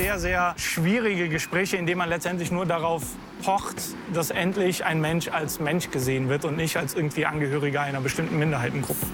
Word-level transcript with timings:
sehr, 0.00 0.18
sehr 0.18 0.54
schwierige 0.56 1.28
Gespräche, 1.28 1.76
in 1.76 1.84
denen 1.84 1.98
man 1.98 2.08
letztendlich 2.08 2.50
nur 2.50 2.64
darauf 2.64 3.02
pocht, 3.44 3.76
dass 4.14 4.30
endlich 4.30 4.86
ein 4.86 4.98
Mensch 4.98 5.28
als 5.28 5.60
Mensch 5.60 5.90
gesehen 5.90 6.30
wird 6.30 6.46
und 6.46 6.56
nicht 6.56 6.78
als 6.78 6.94
irgendwie 6.94 7.26
Angehöriger 7.26 7.82
einer 7.82 8.00
bestimmten 8.00 8.38
Minderheitengruppe. 8.38 9.04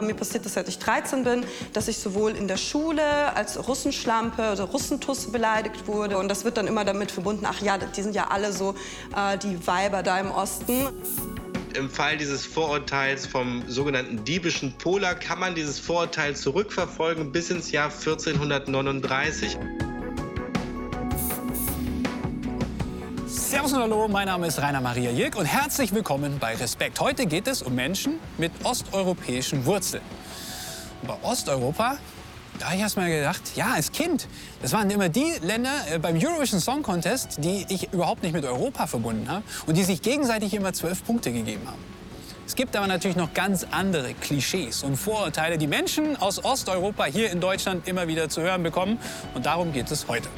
Mir 0.00 0.14
passiert 0.14 0.44
das, 0.44 0.54
seit 0.54 0.66
ich 0.66 0.80
13 0.80 1.22
bin, 1.22 1.44
dass 1.74 1.86
ich 1.86 1.98
sowohl 1.98 2.32
in 2.32 2.48
der 2.48 2.56
Schule 2.56 3.36
als 3.36 3.68
Russenschlampe 3.68 4.50
oder 4.52 4.64
Russentusse 4.64 5.30
beleidigt 5.30 5.86
wurde. 5.86 6.18
Und 6.18 6.28
das 6.28 6.44
wird 6.44 6.56
dann 6.56 6.66
immer 6.66 6.84
damit 6.84 7.12
verbunden, 7.12 7.46
ach 7.48 7.60
ja, 7.60 7.78
die 7.78 8.02
sind 8.02 8.16
ja 8.16 8.28
alle 8.30 8.52
so 8.52 8.74
äh, 9.16 9.38
die 9.38 9.64
Weiber 9.64 10.02
da 10.02 10.18
im 10.18 10.32
Osten. 10.32 10.88
Im 11.78 11.88
Fall 11.88 12.16
dieses 12.16 12.44
Vorurteils 12.44 13.24
vom 13.24 13.62
sogenannten 13.68 14.24
diebischen 14.24 14.72
Polar 14.78 15.14
kann 15.14 15.38
man 15.38 15.54
dieses 15.54 15.78
Vorurteil 15.78 16.34
zurückverfolgen 16.34 17.30
bis 17.30 17.50
ins 17.50 17.70
Jahr 17.70 17.84
1439. 17.84 19.56
Servus 23.28 23.72
und 23.72 23.78
Hallo, 23.78 24.08
mein 24.08 24.26
Name 24.26 24.48
ist 24.48 24.60
Rainer 24.60 24.80
Maria 24.80 25.12
Jirk 25.12 25.36
und 25.36 25.44
herzlich 25.44 25.94
willkommen 25.94 26.40
bei 26.40 26.56
Respekt. 26.56 26.98
Heute 26.98 27.26
geht 27.26 27.46
es 27.46 27.62
um 27.62 27.76
Menschen 27.76 28.14
mit 28.38 28.50
osteuropäischen 28.64 29.64
Wurzeln. 29.64 30.02
Bei 31.06 31.14
Osteuropa, 31.22 31.98
da 32.58 32.66
habe 32.66 32.76
ich 32.76 32.82
erst 32.82 32.96
mal 32.96 33.08
gedacht, 33.08 33.42
ja, 33.54 33.72
als 33.74 33.92
Kind, 33.92 34.28
das 34.62 34.72
waren 34.72 34.90
immer 34.90 35.08
die 35.08 35.32
Länder 35.42 35.72
äh, 35.90 35.98
beim 35.98 36.16
Eurovision 36.16 36.60
Song 36.60 36.82
Contest, 36.82 37.36
die 37.38 37.66
ich 37.68 37.92
überhaupt 37.92 38.22
nicht 38.22 38.32
mit 38.32 38.44
Europa 38.44 38.86
verbunden 38.86 39.28
habe 39.28 39.42
und 39.66 39.76
die 39.76 39.84
sich 39.84 40.02
gegenseitig 40.02 40.54
immer 40.54 40.72
zwölf 40.72 41.04
Punkte 41.04 41.32
gegeben 41.32 41.62
haben. 41.66 41.98
Es 42.46 42.56
gibt 42.56 42.74
aber 42.76 42.86
natürlich 42.86 43.16
noch 43.16 43.34
ganz 43.34 43.66
andere 43.70 44.14
Klischees 44.14 44.82
und 44.82 44.96
Vorurteile, 44.96 45.58
die 45.58 45.66
Menschen 45.66 46.16
aus 46.16 46.42
Osteuropa 46.42 47.04
hier 47.04 47.30
in 47.30 47.40
Deutschland 47.40 47.86
immer 47.86 48.08
wieder 48.08 48.30
zu 48.30 48.40
hören 48.40 48.62
bekommen. 48.62 48.98
Und 49.34 49.44
darum 49.44 49.74
geht 49.74 49.90
es 49.90 50.08
heute. 50.08 50.30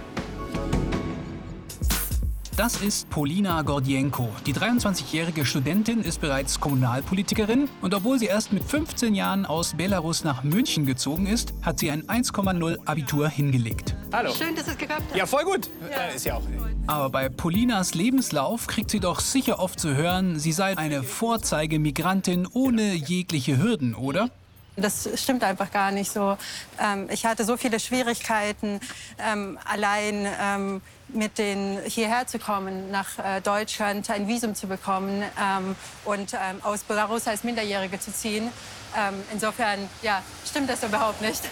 Das 2.61 2.77
ist 2.83 3.09
Polina 3.09 3.63
Gordienko. 3.63 4.29
Die 4.45 4.53
23-jährige 4.53 5.47
Studentin 5.47 6.03
ist 6.03 6.21
bereits 6.21 6.61
Kommunalpolitikerin 6.61 7.71
und 7.81 7.95
obwohl 7.95 8.19
sie 8.19 8.27
erst 8.27 8.53
mit 8.53 8.63
15 8.63 9.15
Jahren 9.15 9.47
aus 9.47 9.73
Belarus 9.79 10.25
nach 10.25 10.45
München 10.45 10.85
gezogen 10.85 11.27
ist, 11.27 11.55
hat 11.63 11.79
sie 11.79 11.91
ein 11.91 12.03
1,0 12.03 12.77
Abitur 12.85 13.31
hingelegt. 13.31 13.97
Hallo. 14.13 14.35
Schön, 14.35 14.55
dass 14.55 14.69
es 14.69 14.77
geklappt 14.77 15.09
hat. 15.09 15.17
Ja, 15.17 15.25
voll 15.25 15.45
gut. 15.45 15.71
Ja. 15.91 16.03
Äh, 16.03 16.17
ist 16.17 16.27
ja 16.27 16.35
auch. 16.35 16.43
Aber 16.87 17.09
bei 17.09 17.31
Polinas 17.31 17.95
Lebenslauf 17.95 18.67
kriegt 18.67 18.91
sie 18.91 19.01
doch 19.01 19.21
sicher 19.21 19.59
oft 19.59 19.81
zu 19.81 19.95
hören, 19.95 20.39
sie 20.39 20.53
sei 20.53 20.77
eine 20.77 21.03
Vorzeigemigrantin 21.03 22.47
ohne 22.47 22.93
jegliche 22.93 23.57
Hürden, 23.57 23.95
oder? 23.95 24.29
Das 24.77 25.09
stimmt 25.15 25.45
einfach 25.45 25.71
gar 25.71 25.93
nicht 25.93 26.13
so. 26.13 26.37
Ähm, 26.79 27.09
ich 27.11 27.25
hatte 27.25 27.47
so 27.47 27.57
viele 27.57 27.81
Schwierigkeiten, 27.81 28.81
ähm, 29.19 29.59
allein 29.65 30.27
ähm, 30.39 30.83
mit 31.15 31.39
denen 31.39 31.81
hierher 31.85 32.27
zu 32.27 32.39
kommen, 32.39 32.91
nach 32.91 33.19
äh, 33.19 33.41
Deutschland 33.41 34.09
ein 34.11 34.29
Visum 34.29 34.55
zu 34.55 34.67
bekommen 34.67 35.23
ähm, 35.41 35.77
und 36.05 36.35
ähm, 36.35 36.61
aus 36.63 36.83
Belarus 36.83 37.27
als 37.27 37.45
Minderjährige 37.45 37.99
zu 37.99 38.13
ziehen. 38.13 38.49
Ähm, 38.97 39.15
insofern, 39.33 39.89
ja, 40.03 40.23
stimmt 40.45 40.71
das 40.71 40.83
überhaupt 40.83 41.21
nicht. 41.23 41.43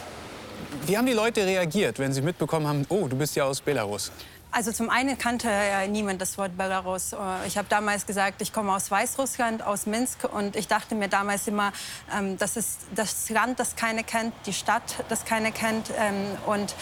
Wie 0.87 0.97
haben 0.97 1.07
die 1.07 1.13
Leute 1.13 1.47
reagiert, 1.47 1.99
wenn 1.99 2.13
sie 2.13 2.23
mitbekommen 2.23 2.67
haben, 2.67 2.87
oh, 2.89 3.07
du 3.09 3.17
bist 3.17 3.37
ja 3.37 3.45
aus 3.45 3.61
Belarus? 3.61 4.11
Also 4.51 4.73
zum 4.73 4.89
einen 4.89 5.19
kannte 5.19 5.49
ja 5.49 5.87
niemand 5.87 6.23
das 6.23 6.39
Wort 6.39 6.57
Belarus. 6.57 7.13
Äh, 7.13 7.17
ich 7.47 7.59
habe 7.59 7.69
damals 7.69 8.07
gesagt, 8.07 8.41
ich 8.41 8.53
komme 8.53 8.73
aus 8.73 8.91
Weißrussland, 8.91 9.63
aus 9.63 9.87
Minsk. 9.87 10.25
Und 10.25 10.57
ich 10.57 10.69
dachte 10.69 10.95
mir 10.95 11.09
damals 11.09 11.47
immer, 11.47 11.73
ähm, 12.17 12.39
das 12.39 12.57
ist 12.57 12.81
das 12.95 13.29
Land, 13.29 13.61
das 13.61 13.77
keiner 13.77 14.03
kennt, 14.03 14.33
die 14.47 14.55
Stadt, 14.55 15.05
das 15.11 15.25
keiner 15.27 15.51
kennt. 15.51 15.91
Ähm, 15.99 16.37
und 16.47 16.75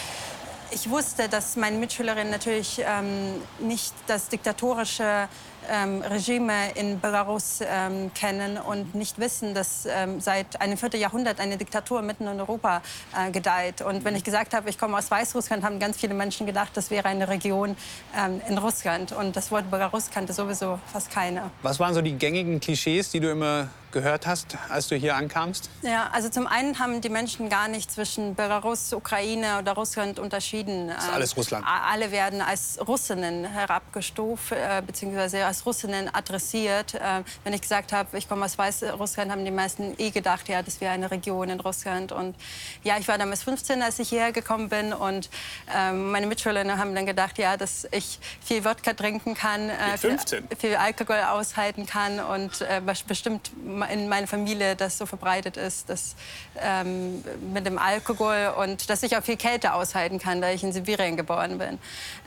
ich 0.70 0.90
wusste, 0.90 1.28
dass 1.28 1.56
meine 1.56 1.76
Mitschülerinnen 1.78 2.30
natürlich 2.30 2.82
ähm, 2.84 3.40
nicht 3.60 3.94
das 4.06 4.28
diktatorische 4.28 5.28
ähm, 5.70 6.02
Regime 6.02 6.70
in 6.74 7.00
Belarus 7.00 7.60
ähm, 7.60 8.12
kennen 8.14 8.58
und 8.58 8.94
nicht 8.94 9.18
wissen, 9.18 9.54
dass 9.54 9.86
ähm, 9.86 10.20
seit 10.20 10.60
einem 10.60 10.76
Vierteljahrhundert 10.76 11.40
eine 11.40 11.56
Diktatur 11.56 12.02
mitten 12.02 12.26
in 12.26 12.40
Europa 12.40 12.82
äh, 13.16 13.30
gedeiht. 13.30 13.82
Und 13.82 14.04
wenn 14.04 14.14
ich 14.14 14.24
gesagt 14.24 14.54
habe, 14.54 14.70
ich 14.70 14.78
komme 14.78 14.96
aus 14.96 15.10
Weißrussland, 15.10 15.64
haben 15.64 15.78
ganz 15.78 15.96
viele 15.96 16.14
Menschen 16.14 16.46
gedacht, 16.46 16.70
das 16.74 16.90
wäre 16.90 17.08
eine 17.08 17.28
Region 17.28 17.76
ähm, 18.16 18.40
in 18.48 18.58
Russland. 18.58 19.12
Und 19.12 19.36
das 19.36 19.50
Wort 19.50 19.70
Belarus 19.70 20.10
kannte 20.10 20.32
sowieso 20.32 20.78
fast 20.92 21.10
keiner. 21.10 21.50
Was 21.62 21.80
waren 21.80 21.94
so 21.94 22.02
die 22.02 22.16
gängigen 22.16 22.60
Klischees, 22.60 23.10
die 23.10 23.20
du 23.20 23.30
immer 23.30 23.68
gehört 23.96 24.26
hast, 24.26 24.58
als 24.68 24.88
du 24.88 24.94
hier 24.94 25.16
ankamst? 25.16 25.70
Ja, 25.80 26.10
also 26.12 26.28
zum 26.28 26.46
einen 26.46 26.78
haben 26.78 27.00
die 27.00 27.08
Menschen 27.08 27.48
gar 27.48 27.66
nicht 27.66 27.90
zwischen 27.90 28.34
Belarus, 28.34 28.92
Ukraine 28.92 29.58
oder 29.58 29.72
Russland 29.72 30.18
unterschieden. 30.18 30.88
Das 30.88 31.04
ist 31.04 31.12
alles 31.12 31.36
Russland. 31.36 31.64
Alle 31.66 32.10
werden 32.10 32.42
als 32.42 32.78
Russinnen 32.86 33.46
herabgestuft, 33.46 34.52
äh, 34.52 34.82
beziehungsweise 34.86 35.46
als 35.46 35.64
Russinnen 35.64 36.14
adressiert. 36.14 36.92
Äh, 36.92 37.22
wenn 37.42 37.54
ich 37.54 37.62
gesagt 37.62 37.94
habe, 37.94 38.18
ich 38.18 38.28
komme 38.28 38.44
aus 38.44 38.58
Weißrussland, 38.58 39.32
haben 39.32 39.46
die 39.46 39.50
meisten 39.50 39.94
eh 39.96 40.10
gedacht, 40.10 40.46
ja, 40.50 40.60
das 40.60 40.78
wäre 40.82 40.92
eine 40.92 41.10
Region 41.10 41.48
in 41.48 41.60
Russland. 41.60 42.12
Und 42.12 42.36
ja, 42.84 42.98
ich 42.98 43.08
war 43.08 43.16
damals 43.16 43.44
15, 43.44 43.80
als 43.80 43.98
ich 43.98 44.10
hierher 44.10 44.32
gekommen 44.32 44.68
bin. 44.68 44.92
Und 44.92 45.30
äh, 45.74 45.90
meine 45.92 46.26
Mitschülerinnen 46.26 46.76
haben 46.76 46.94
dann 46.94 47.06
gedacht, 47.06 47.38
ja, 47.38 47.56
dass 47.56 47.88
ich 47.92 48.18
viel 48.44 48.62
Wodka 48.62 48.92
trinken 48.92 49.32
kann, 49.32 49.70
äh, 49.70 49.96
viel, 49.96 50.18
viel, 50.58 50.76
Alkohol 50.76 51.16
aushalten 51.16 51.86
kann 51.86 52.20
und 52.20 52.60
äh, 52.60 52.82
bestimmt 53.06 53.52
in 53.90 54.08
meiner 54.08 54.26
Familie 54.26 54.76
das 54.76 54.98
so 54.98 55.06
verbreitet 55.06 55.56
ist, 55.56 55.88
dass 55.88 56.14
ähm, 56.60 57.24
mit 57.52 57.66
dem 57.66 57.78
Alkohol 57.78 58.54
und 58.58 58.88
dass 58.90 59.02
ich 59.02 59.16
auch 59.16 59.22
viel 59.22 59.36
Kälte 59.36 59.74
aushalten 59.74 60.18
kann, 60.18 60.40
da 60.40 60.50
ich 60.50 60.62
in 60.62 60.72
Sibirien 60.72 61.16
geboren 61.16 61.58
bin. 61.58 61.78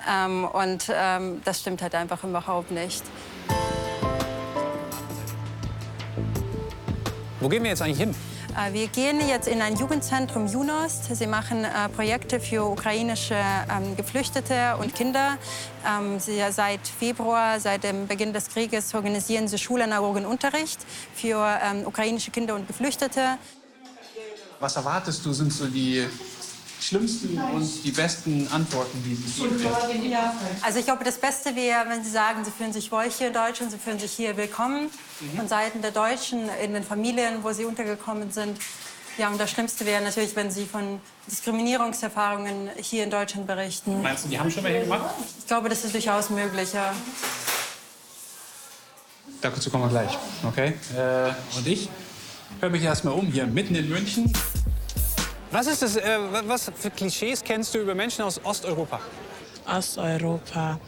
Ähm, 0.09 0.45
und 0.45 0.91
ähm, 0.93 1.41
das 1.45 1.61
stimmt 1.61 1.81
halt 1.81 1.95
einfach 1.95 2.23
überhaupt 2.23 2.71
nicht. 2.71 3.03
Wo 7.39 7.47
gehen 7.47 7.63
wir 7.63 7.69
jetzt 7.69 7.81
eigentlich 7.81 7.99
hin? 7.99 8.15
Äh, 8.57 8.73
wir 8.73 8.87
gehen 8.87 9.19
jetzt 9.27 9.47
in 9.47 9.61
ein 9.61 9.75
Jugendzentrum 9.75 10.47
Junost. 10.47 11.15
Sie 11.15 11.27
machen 11.27 11.63
äh, 11.63 11.89
Projekte 11.89 12.39
für 12.39 12.63
ukrainische 12.63 13.35
ähm, 13.35 13.95
Geflüchtete 13.95 14.77
und 14.79 14.95
Kinder. 14.95 15.37
Ähm, 15.85 16.19
sie, 16.19 16.41
seit 16.51 16.88
Februar, 16.88 17.59
seit 17.59 17.83
dem 17.83 18.07
Beginn 18.07 18.33
des 18.33 18.49
Krieges, 18.49 18.93
organisieren 18.93 19.47
sie 19.47 19.57
schulanalogen 19.57 20.25
Unterricht 20.25 20.79
für 21.15 21.59
ähm, 21.63 21.85
ukrainische 21.85 22.31
Kinder 22.31 22.55
und 22.55 22.67
Geflüchtete. 22.67 23.38
Was 24.59 24.75
erwartest 24.75 25.25
du, 25.25 25.31
sind 25.31 25.53
so 25.53 25.67
die 25.67 26.05
schlimmsten 26.79 27.38
und 27.38 27.84
die 27.84 27.91
besten 27.91 28.47
Antworten, 28.47 29.03
die 29.03 29.16
Sie 29.16 29.41
geben 29.41 29.62
werden? 29.62 30.38
Also 30.62 30.79
ich 30.79 30.85
glaube, 30.85 31.03
das 31.03 31.17
Beste 31.17 31.56
wäre, 31.56 31.90
wenn 31.90 32.03
Sie 32.03 32.09
sagen, 32.09 32.44
Sie 32.45 32.51
fühlen 32.51 32.73
sich 32.73 32.91
wohl 32.91 33.09
hier 33.09 33.28
in 33.28 33.34
Deutschland, 33.34 33.72
Sie 33.72 33.78
fühlen 33.78 34.00
sich 34.00 34.12
hier 34.12 34.38
willkommen. 34.38 34.89
Mhm. 35.19 35.38
Von 35.38 35.47
Seiten 35.47 35.81
der 35.81 35.91
Deutschen 35.91 36.50
in 36.63 36.73
den 36.73 36.84
Familien, 36.84 37.44
wo 37.44 37.51
sie 37.51 37.66
untergekommen 37.66 38.31
sind. 38.31 38.57
Ja, 39.18 39.28
und 39.28 39.38
das 39.38 39.51
Schlimmste 39.51 39.85
wäre 39.85 40.01
natürlich, 40.01 40.34
wenn 40.38 40.50
Sie 40.50 40.66
von 40.66 41.01
Diskriminierungserfahrungen 41.29 42.69
hier 42.78 43.03
in 43.03 43.12
Deutschland 43.12 43.47
berichten. 43.47 44.01
Meinst 44.01 44.23
du, 44.23 44.29
die 44.29 44.39
haben 44.39 44.50
schon 44.50 44.63
welche 44.63 44.84
gemacht? 44.84 45.13
Ich 45.39 45.45
glaube, 45.45 45.68
das 45.68 45.84
ist 45.84 45.94
durchaus 45.94 46.29
möglich, 46.29 46.72
ja. 46.72 46.94
Dazu 49.41 49.69
kommen 49.69 49.84
wir 49.85 49.89
gleich, 49.89 50.18
okay? 50.44 50.73
Äh, 50.95 51.57
und 51.57 51.68
ich 51.68 51.89
höre 52.62 52.69
mich 52.69 52.84
erst 52.84 53.03
mal 53.03 53.12
um 53.12 53.28
hier 53.28 53.45
mitten 53.45 53.75
in 53.75 53.89
München. 53.89 54.34
Was 55.51 55.65
ist 55.65 55.81
das, 55.81 55.95
äh, 55.95 56.19
was 56.45 56.71
für 56.75 56.91
Klischees 56.91 57.43
kennst 57.43 57.73
du 57.73 57.79
über 57.79 57.95
Menschen 57.95 58.23
aus 58.23 58.39
Osteuropa? 58.43 58.99
Osteuropa. 59.65 60.79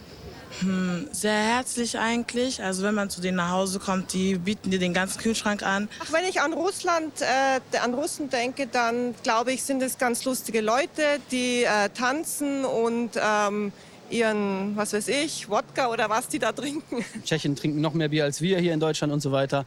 Hm, 0.60 1.08
sehr 1.12 1.34
herzlich 1.34 1.98
eigentlich. 1.98 2.62
Also 2.62 2.84
wenn 2.84 2.94
man 2.94 3.10
zu 3.10 3.22
denen 3.22 3.38
nach 3.38 3.50
Hause 3.50 3.80
kommt, 3.80 4.14
die 4.14 4.36
bieten 4.36 4.70
dir 4.70 4.78
den 4.78 4.94
ganzen 4.94 5.20
Kühlschrank 5.20 5.64
an. 5.64 5.90
Ach, 6.04 6.14
wenn 6.14 6.26
ich 6.26 6.42
an 6.42 6.54
Russland, 6.54 7.12
äh, 7.22 7.78
an 7.78 7.96
Russen 7.96 8.30
denke, 8.30 8.68
dann 8.68 9.16
glaube 9.24 9.52
ich, 9.52 9.64
sind 9.64 9.82
es 9.82 9.98
ganz 9.98 10.26
lustige 10.26 10.62
Leute, 10.62 11.04
die 11.32 11.64
äh, 11.64 11.90
tanzen 11.90 12.64
und 12.64 13.12
ähm, 13.16 13.72
ihren, 14.12 14.78
was 14.78 14.94
weiß 14.94 15.08
ich, 15.08 15.50
Wodka 15.50 15.88
oder 15.88 16.10
was 16.10 16.28
die 16.28 16.38
da 16.38 16.52
trinken. 16.52 17.04
Tschechen 17.24 17.56
trinken 17.56 17.82
noch 17.82 17.94
mehr 17.94 18.10
Bier 18.10 18.26
als 18.26 18.42
wir 18.42 18.60
hier 18.60 18.74
in 18.74 18.80
Deutschland 18.80 19.12
und 19.12 19.22
so 19.22 19.32
weiter. 19.32 19.66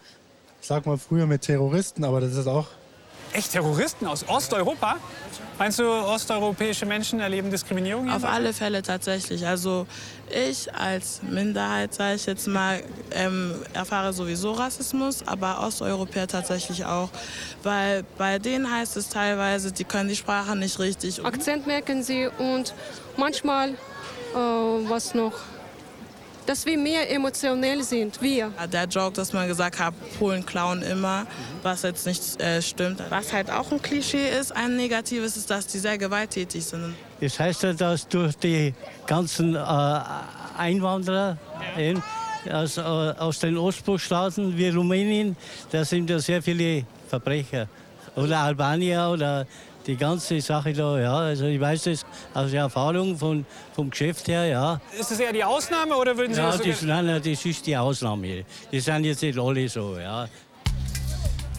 Ich 0.60 0.68
sag 0.68 0.86
mal 0.86 0.98
früher 0.98 1.26
mit 1.26 1.42
Terroristen, 1.42 2.04
aber 2.04 2.20
das 2.20 2.34
ist 2.34 2.46
auch 2.46 2.68
Echt 3.34 3.50
Terroristen 3.50 4.06
aus 4.06 4.24
Osteuropa? 4.28 4.96
Meinst 5.58 5.80
du, 5.80 5.88
osteuropäische 5.90 6.86
Menschen 6.86 7.18
erleben 7.18 7.50
Diskriminierung? 7.50 8.08
Auf 8.08 8.24
alle 8.24 8.52
Fälle 8.52 8.80
tatsächlich. 8.80 9.44
Also 9.44 9.88
ich 10.30 10.72
als 10.72 11.20
Minderheit, 11.22 11.92
sage 11.94 12.14
ich 12.14 12.26
jetzt 12.26 12.46
mal, 12.46 12.80
ähm, 13.10 13.56
erfahre 13.72 14.12
sowieso 14.12 14.52
Rassismus, 14.52 15.26
aber 15.26 15.66
Osteuropäer 15.66 16.28
tatsächlich 16.28 16.84
auch. 16.84 17.10
Weil 17.64 18.04
bei 18.18 18.38
denen 18.38 18.70
heißt 18.70 18.96
es 18.96 19.08
teilweise, 19.08 19.72
die 19.72 19.84
können 19.84 20.08
die 20.08 20.16
Sprache 20.16 20.54
nicht 20.54 20.78
richtig. 20.78 21.24
Akzent 21.24 21.66
merken 21.66 22.04
sie 22.04 22.28
und 22.38 22.72
manchmal, 23.16 23.70
äh, 23.70 24.36
was 24.36 25.12
noch, 25.14 25.34
dass 26.46 26.66
wir 26.66 26.78
mehr 26.78 27.10
emotionell 27.10 27.82
sind, 27.82 28.20
wir. 28.20 28.50
Der 28.72 28.84
Joke, 28.84 29.12
dass 29.12 29.32
man 29.32 29.48
gesagt 29.48 29.78
hat, 29.78 29.94
Polen 30.18 30.44
klauen 30.44 30.82
immer, 30.82 31.26
was 31.62 31.82
jetzt 31.82 32.06
nicht 32.06 32.40
äh, 32.40 32.60
stimmt. 32.60 33.02
Was 33.08 33.32
halt 33.32 33.50
auch 33.50 33.70
ein 33.72 33.80
Klischee 33.80 34.28
ist, 34.28 34.52
ein 34.52 34.76
negatives, 34.76 35.36
ist, 35.36 35.50
dass 35.50 35.66
die 35.66 35.78
sehr 35.78 35.98
gewalttätig 35.98 36.64
sind. 36.64 36.94
Das 37.20 37.38
heißt 37.38 37.62
ja, 37.62 37.72
dass 37.72 38.06
durch 38.08 38.36
die 38.36 38.74
ganzen 39.06 39.54
äh, 39.54 39.58
Einwanderer 40.58 41.38
ja. 41.78 42.62
aus, 42.62 42.76
äh, 42.76 42.80
aus 42.80 43.38
den 43.38 43.56
Ostblockstaaten 43.56 44.56
wie 44.56 44.68
Rumänien, 44.68 45.36
da 45.70 45.84
sind 45.84 46.10
ja 46.10 46.18
sehr 46.18 46.42
viele 46.42 46.84
Verbrecher. 47.08 47.68
Oder 48.16 48.40
Albanier 48.40 49.10
oder 49.12 49.46
die 49.86 49.96
ganze 49.96 50.40
Sache 50.40 50.72
da, 50.72 50.98
ja. 50.98 51.16
Also 51.16 51.46
ich 51.46 51.60
weiß 51.60 51.84
das 51.84 52.04
aus 52.32 52.50
der 52.50 52.62
Erfahrung 52.62 53.16
von, 53.16 53.44
vom 53.74 53.90
Geschäft 53.90 54.28
her, 54.28 54.46
ja. 54.46 54.80
Ist 54.98 55.10
das 55.10 55.20
eher 55.20 55.32
die 55.32 55.44
Ausnahme 55.44 55.96
oder 55.96 56.16
würden 56.16 56.34
Sie 56.34 56.40
ja, 56.40 56.50
das 56.50 56.62
das, 56.62 56.82
nein, 56.82 57.06
nein, 57.06 57.22
das 57.24 57.44
ist 57.44 57.66
die 57.66 57.76
Ausnahme. 57.76 58.44
Die 58.72 58.80
sind 58.80 59.04
jetzt 59.04 59.22
nicht 59.22 59.38
alle 59.38 59.68
so, 59.68 59.98
ja. 59.98 60.28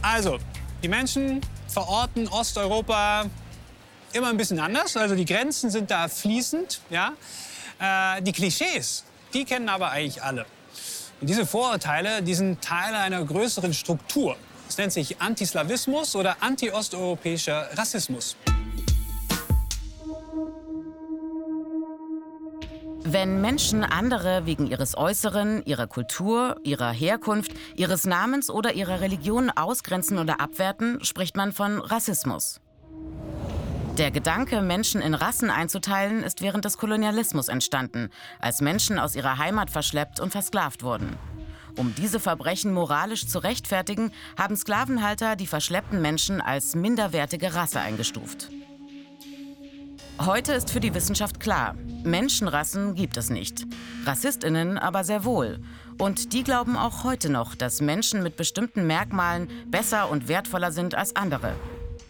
Also, 0.02 0.38
die 0.82 0.88
Menschen 0.88 1.42
verorten 1.68 2.28
Osteuropa 2.28 3.26
immer 4.14 4.30
ein 4.30 4.38
bisschen 4.38 4.60
anders. 4.60 4.96
Also 4.98 5.16
die 5.16 5.26
Grenzen 5.26 5.70
sind 5.70 5.92
da 5.92 6.08
fließend, 6.08 6.82
ja. 6.90 7.14
Äh, 7.80 8.22
die 8.22 8.32
Klischees, 8.32 9.04
die 9.34 9.46
kennen 9.46 9.68
aber 9.68 9.90
eigentlich 9.92 10.24
alle. 10.24 10.46
Und 11.22 11.30
diese 11.30 11.46
Vorurteile, 11.46 12.22
die 12.22 12.34
sind 12.34 12.62
Teile 12.62 12.98
einer 12.98 13.24
größeren 13.24 13.74
Struktur. 13.74 14.36
Es 14.68 14.78
nennt 14.78 14.94
sich 14.94 15.22
Antislawismus 15.22 16.16
oder 16.16 16.38
anti-osteuropäischer 16.42 17.70
Rassismus. 17.78 18.36
Wenn 23.08 23.40
Menschen 23.40 23.84
andere 23.84 24.48
wegen 24.48 24.66
ihres 24.66 24.98
Äußeren, 24.98 25.64
ihrer 25.66 25.86
Kultur, 25.86 26.56
ihrer 26.64 26.92
Herkunft, 26.92 27.52
ihres 27.76 28.06
Namens 28.06 28.50
oder 28.50 28.74
ihrer 28.74 29.00
Religion 29.00 29.52
ausgrenzen 29.52 30.18
oder 30.18 30.42
abwerten, 30.42 31.04
spricht 31.06 31.38
man 31.38 31.54
von 31.54 31.80
Rassismus. 31.80 32.62
Der 34.00 34.10
Gedanke, 34.10 34.62
Menschen 34.62 35.02
in 35.02 35.14
Rassen 35.14 35.52
einzuteilen, 35.52 36.24
ist 36.24 36.42
während 36.42 36.66
des 36.66 36.78
Kolonialismus 36.78 37.48
entstanden, 37.48 38.10
als 38.40 38.60
Menschen 38.60 38.98
aus 38.98 39.16
ihrer 39.16 39.38
Heimat 39.38 39.70
verschleppt 39.70 40.20
und 40.20 40.32
versklavt 40.32 40.82
wurden. 40.82 41.16
Um 41.78 41.94
diese 41.96 42.20
Verbrechen 42.20 42.74
moralisch 42.74 43.28
zu 43.28 43.40
rechtfertigen, 43.40 44.12
haben 44.38 44.56
Sklavenhalter 44.56 45.36
die 45.36 45.48
verschleppten 45.48 46.02
Menschen 46.02 46.42
als 46.42 46.76
minderwertige 46.76 47.54
Rasse 47.54 47.80
eingestuft. 47.80 48.50
Heute 50.20 50.54
ist 50.54 50.72
für 50.72 50.80
die 50.80 50.94
Wissenschaft 50.94 51.42
klar, 51.42 51.76
Menschenrassen 52.04 52.96
gibt 52.96 53.18
es 53.18 53.30
nicht. 53.30 53.66
Rassistinnen 54.06 54.78
aber 54.78 55.04
sehr 55.04 55.26
wohl. 55.26 55.60
Und 55.98 56.32
die 56.32 56.44
glauben 56.44 56.78
auch 56.78 57.04
heute 57.04 57.30
noch, 57.30 57.56
dass 57.56 57.82
Menschen 57.82 58.24
mit 58.24 58.38
bestimmten 58.38 58.88
Merkmalen 58.88 59.50
besser 59.68 60.10
und 60.10 60.30
wertvoller 60.30 60.72
sind 60.72 60.96
als 60.96 61.16
andere. 61.16 61.54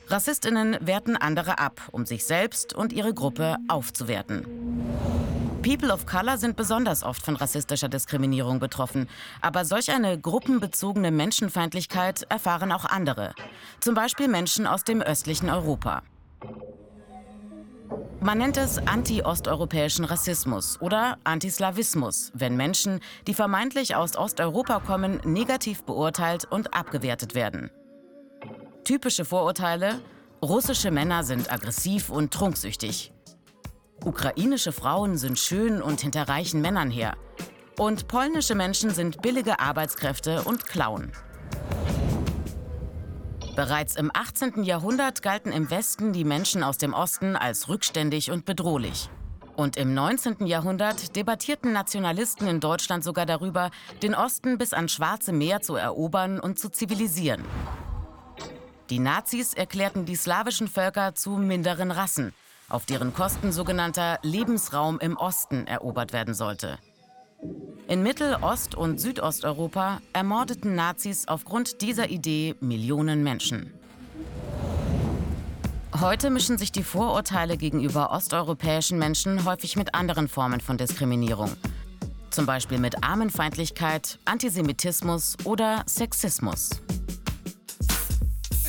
Rassistinnen 0.07 0.77
werten 0.81 1.17
andere 1.17 1.57
ab, 1.57 1.81
um 1.91 2.05
sich 2.05 2.25
selbst 2.25 2.75
und 2.75 2.93
ihre 2.93 3.13
Gruppe 3.13 3.57
aufzuwerten. 3.67 4.45
People 5.65 5.91
of 5.91 6.05
Color 6.05 6.37
sind 6.37 6.55
besonders 6.55 7.01
oft 7.01 7.25
von 7.25 7.35
rassistischer 7.35 7.89
Diskriminierung 7.89 8.59
betroffen. 8.59 9.09
Aber 9.41 9.65
solch 9.65 9.89
eine 9.89 10.19
gruppenbezogene 10.19 11.09
Menschenfeindlichkeit 11.09 12.21
erfahren 12.29 12.71
auch 12.71 12.85
andere. 12.85 13.33
Zum 13.79 13.95
Beispiel 13.95 14.27
Menschen 14.27 14.67
aus 14.67 14.83
dem 14.83 15.01
östlichen 15.01 15.49
Europa. 15.49 16.03
Man 18.21 18.37
nennt 18.37 18.57
es 18.57 18.77
anti-osteuropäischen 18.77 20.05
Rassismus 20.05 20.79
oder 20.81 21.17
Antislawismus, 21.23 22.31
wenn 22.35 22.55
Menschen, 22.55 22.99
die 23.25 23.33
vermeintlich 23.33 23.95
aus 23.95 24.15
Osteuropa 24.17 24.79
kommen, 24.81 25.19
negativ 25.23 25.81
beurteilt 25.81 26.45
und 26.45 26.75
abgewertet 26.75 27.33
werden. 27.33 27.71
Typische 28.83 29.25
Vorurteile: 29.25 29.99
Russische 30.43 30.91
Männer 30.91 31.23
sind 31.23 31.51
aggressiv 31.51 32.11
und 32.11 32.31
trunksüchtig. 32.31 33.14
Ukrainische 34.03 34.71
Frauen 34.71 35.17
sind 35.17 35.39
schön 35.39 35.81
und 35.81 36.01
hinter 36.01 36.27
reichen 36.27 36.61
Männern 36.61 36.91
her. 36.91 37.15
Und 37.77 38.07
polnische 38.07 38.55
Menschen 38.55 38.89
sind 38.91 39.21
billige 39.21 39.59
Arbeitskräfte 39.59 40.43
und 40.43 40.65
klauen. 40.65 41.11
Bereits 43.55 43.95
im 43.95 44.11
18. 44.13 44.63
Jahrhundert 44.63 45.21
galten 45.21 45.51
im 45.51 45.69
Westen 45.69 46.11
die 46.11 46.25
Menschen 46.25 46.61
aus 46.61 46.77
dem 46.77 46.93
Osten 46.93 47.35
als 47.35 47.69
rückständig 47.69 48.31
und 48.31 48.45
bedrohlich. 48.45 49.09
Und 49.55 49.77
im 49.77 49.93
19. 49.93 50.45
Jahrhundert 50.45 51.15
debattierten 51.15 51.71
Nationalisten 51.71 52.47
in 52.47 52.59
Deutschland 52.59 53.03
sogar 53.05 53.25
darüber, 53.25 53.71
den 54.03 54.13
Osten 54.13 54.57
bis 54.57 54.73
ans 54.73 54.91
Schwarze 54.91 55.31
Meer 55.31 55.61
zu 55.61 55.75
erobern 55.75 56.41
und 56.41 56.59
zu 56.59 56.69
zivilisieren. 56.69 57.45
Die 58.89 58.99
Nazis 58.99 59.53
erklärten 59.53 60.05
die 60.05 60.17
slawischen 60.17 60.67
Völker 60.67 61.15
zu 61.15 61.31
minderen 61.31 61.91
Rassen 61.91 62.33
auf 62.69 62.85
deren 62.85 63.13
Kosten 63.13 63.51
sogenannter 63.51 64.19
Lebensraum 64.23 64.99
im 64.99 65.17
Osten 65.17 65.67
erobert 65.67 66.13
werden 66.13 66.33
sollte. 66.33 66.77
In 67.87 68.01
Mittel-, 68.01 68.37
Ost- 68.41 68.75
und 68.75 68.99
Südosteuropa 68.99 70.01
ermordeten 70.13 70.75
Nazis 70.75 71.27
aufgrund 71.27 71.81
dieser 71.81 72.09
Idee 72.09 72.55
Millionen 72.59 73.23
Menschen. 73.23 73.73
Heute 75.99 76.29
mischen 76.29 76.57
sich 76.57 76.71
die 76.71 76.83
Vorurteile 76.83 77.55
gegenüber 77.55 78.11
osteuropäischen 78.11 78.99
Menschen 78.99 79.45
häufig 79.45 79.77
mit 79.77 79.95
anderen 79.95 80.27
Formen 80.27 80.59
von 80.59 80.77
Diskriminierung. 80.77 81.51
Zum 82.31 82.45
Beispiel 82.45 82.79
mit 82.79 83.01
Armenfeindlichkeit, 83.01 84.19
Antisemitismus 84.25 85.37
oder 85.45 85.83
Sexismus. 85.85 86.81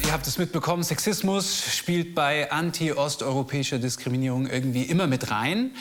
Ihr 0.06 0.12
habt 0.12 0.26
es 0.28 0.38
mitbekommen, 0.38 0.84
Sexismus 0.84 1.64
spielt 1.74 2.14
bei 2.14 2.52
anti-osteuropäischer 2.52 3.80
Diskriminierung 3.80 4.46
irgendwie 4.46 4.84
immer 4.84 5.08
mit 5.08 5.32
rein. 5.32 5.72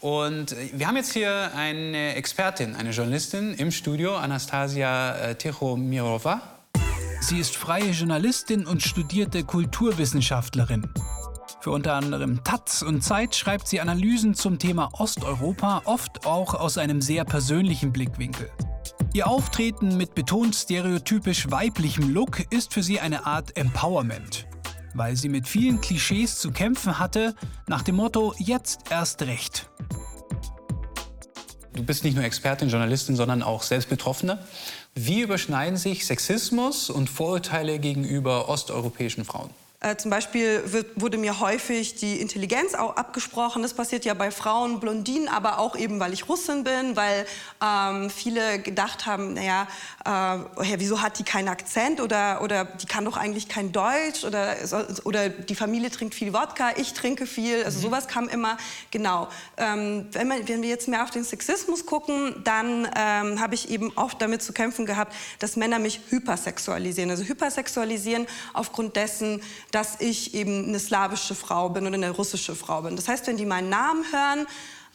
Und 0.00 0.56
wir 0.72 0.88
haben 0.88 0.96
jetzt 0.96 1.12
hier 1.12 1.50
eine 1.54 2.14
Expertin, 2.14 2.76
eine 2.76 2.92
Journalistin 2.92 3.52
im 3.52 3.70
Studio, 3.70 4.16
Anastasia 4.16 5.16
äh, 5.16 5.34
Tichomirova. 5.34 6.40
Sie 7.20 7.38
ist 7.38 7.56
freie 7.56 7.90
Journalistin 7.90 8.66
und 8.66 8.82
studierte 8.82 9.44
Kulturwissenschaftlerin. 9.44 10.88
Für 11.60 11.70
unter 11.70 11.92
anderem 11.92 12.42
Taz 12.42 12.80
und 12.80 13.02
Zeit 13.02 13.34
schreibt 13.34 13.68
sie 13.68 13.82
Analysen 13.82 14.34
zum 14.34 14.58
Thema 14.58 14.88
Osteuropa, 14.98 15.82
oft 15.84 16.24
auch 16.24 16.54
aus 16.54 16.78
einem 16.78 17.02
sehr 17.02 17.26
persönlichen 17.26 17.92
Blickwinkel. 17.92 18.50
Ihr 19.14 19.28
Auftreten 19.28 19.96
mit 19.96 20.16
betont 20.16 20.56
stereotypisch 20.56 21.48
weiblichem 21.48 22.12
Look 22.12 22.52
ist 22.52 22.74
für 22.74 22.82
sie 22.82 22.98
eine 22.98 23.26
Art 23.26 23.56
Empowerment, 23.56 24.48
weil 24.92 25.14
sie 25.14 25.28
mit 25.28 25.46
vielen 25.46 25.80
Klischees 25.80 26.40
zu 26.40 26.50
kämpfen 26.50 26.98
hatte, 26.98 27.36
nach 27.68 27.82
dem 27.82 27.94
Motto 27.94 28.34
jetzt 28.38 28.90
erst 28.90 29.22
recht. 29.22 29.70
Du 31.74 31.84
bist 31.84 32.02
nicht 32.02 32.16
nur 32.16 32.24
Expertin, 32.24 32.68
Journalistin, 32.68 33.14
sondern 33.14 33.44
auch 33.44 33.62
selbst 33.62 33.88
Betroffene. 33.88 34.40
Wie 34.96 35.20
überschneiden 35.20 35.76
sich 35.76 36.06
Sexismus 36.06 36.90
und 36.90 37.08
Vorurteile 37.08 37.78
gegenüber 37.78 38.48
osteuropäischen 38.48 39.24
Frauen? 39.24 39.50
Äh, 39.84 39.98
zum 39.98 40.10
Beispiel 40.10 40.62
wird, 40.72 40.86
wurde 40.98 41.18
mir 41.18 41.40
häufig 41.40 41.94
die 41.96 42.18
Intelligenz 42.18 42.72
auch 42.74 42.96
abgesprochen. 42.96 43.60
Das 43.60 43.74
passiert 43.74 44.06
ja 44.06 44.14
bei 44.14 44.30
Frauen, 44.30 44.80
Blondinen, 44.80 45.28
aber 45.28 45.58
auch 45.58 45.76
eben, 45.76 46.00
weil 46.00 46.14
ich 46.14 46.26
Russin 46.26 46.64
bin, 46.64 46.96
weil 46.96 47.26
ähm, 47.62 48.08
viele 48.08 48.60
gedacht 48.60 49.04
haben, 49.04 49.34
naja, 49.34 49.68
äh, 50.06 50.78
wieso 50.78 51.02
hat 51.02 51.18
die 51.18 51.22
keinen 51.22 51.48
Akzent 51.48 52.00
oder, 52.00 52.40
oder 52.40 52.64
die 52.64 52.86
kann 52.86 53.04
doch 53.04 53.18
eigentlich 53.18 53.46
kein 53.46 53.72
Deutsch 53.72 54.24
oder, 54.24 54.56
oder 55.04 55.28
die 55.28 55.54
Familie 55.54 55.90
trinkt 55.90 56.14
viel 56.14 56.32
Wodka, 56.32 56.70
ich 56.76 56.94
trinke 56.94 57.26
viel. 57.26 57.62
Also 57.62 57.76
mhm. 57.78 57.82
sowas 57.82 58.08
kam 58.08 58.30
immer, 58.30 58.56
genau. 58.90 59.28
Ähm, 59.58 60.06
wenn, 60.12 60.28
man, 60.28 60.48
wenn 60.48 60.62
wir 60.62 60.70
jetzt 60.70 60.88
mehr 60.88 61.02
auf 61.02 61.10
den 61.10 61.24
Sexismus 61.24 61.84
gucken, 61.84 62.40
dann 62.44 62.88
ähm, 62.96 63.38
habe 63.38 63.54
ich 63.54 63.68
eben 63.68 63.92
oft 63.96 64.22
damit 64.22 64.42
zu 64.42 64.54
kämpfen 64.54 64.86
gehabt, 64.86 65.14
dass 65.40 65.56
Männer 65.56 65.78
mich 65.78 66.00
hypersexualisieren. 66.08 67.10
Also 67.10 67.24
hypersexualisieren 67.24 68.26
aufgrund 68.54 68.96
dessen, 68.96 69.42
dass 69.74 70.00
ich 70.00 70.34
eben 70.34 70.68
eine 70.68 70.78
slawische 70.78 71.34
Frau 71.34 71.68
bin 71.68 71.86
oder 71.86 71.94
eine 71.94 72.10
russische 72.10 72.54
Frau 72.54 72.82
bin. 72.82 72.94
Das 72.94 73.08
heißt, 73.08 73.26
wenn 73.26 73.36
die 73.36 73.46
meinen 73.46 73.70
Namen 73.70 74.04
hören, 74.12 74.46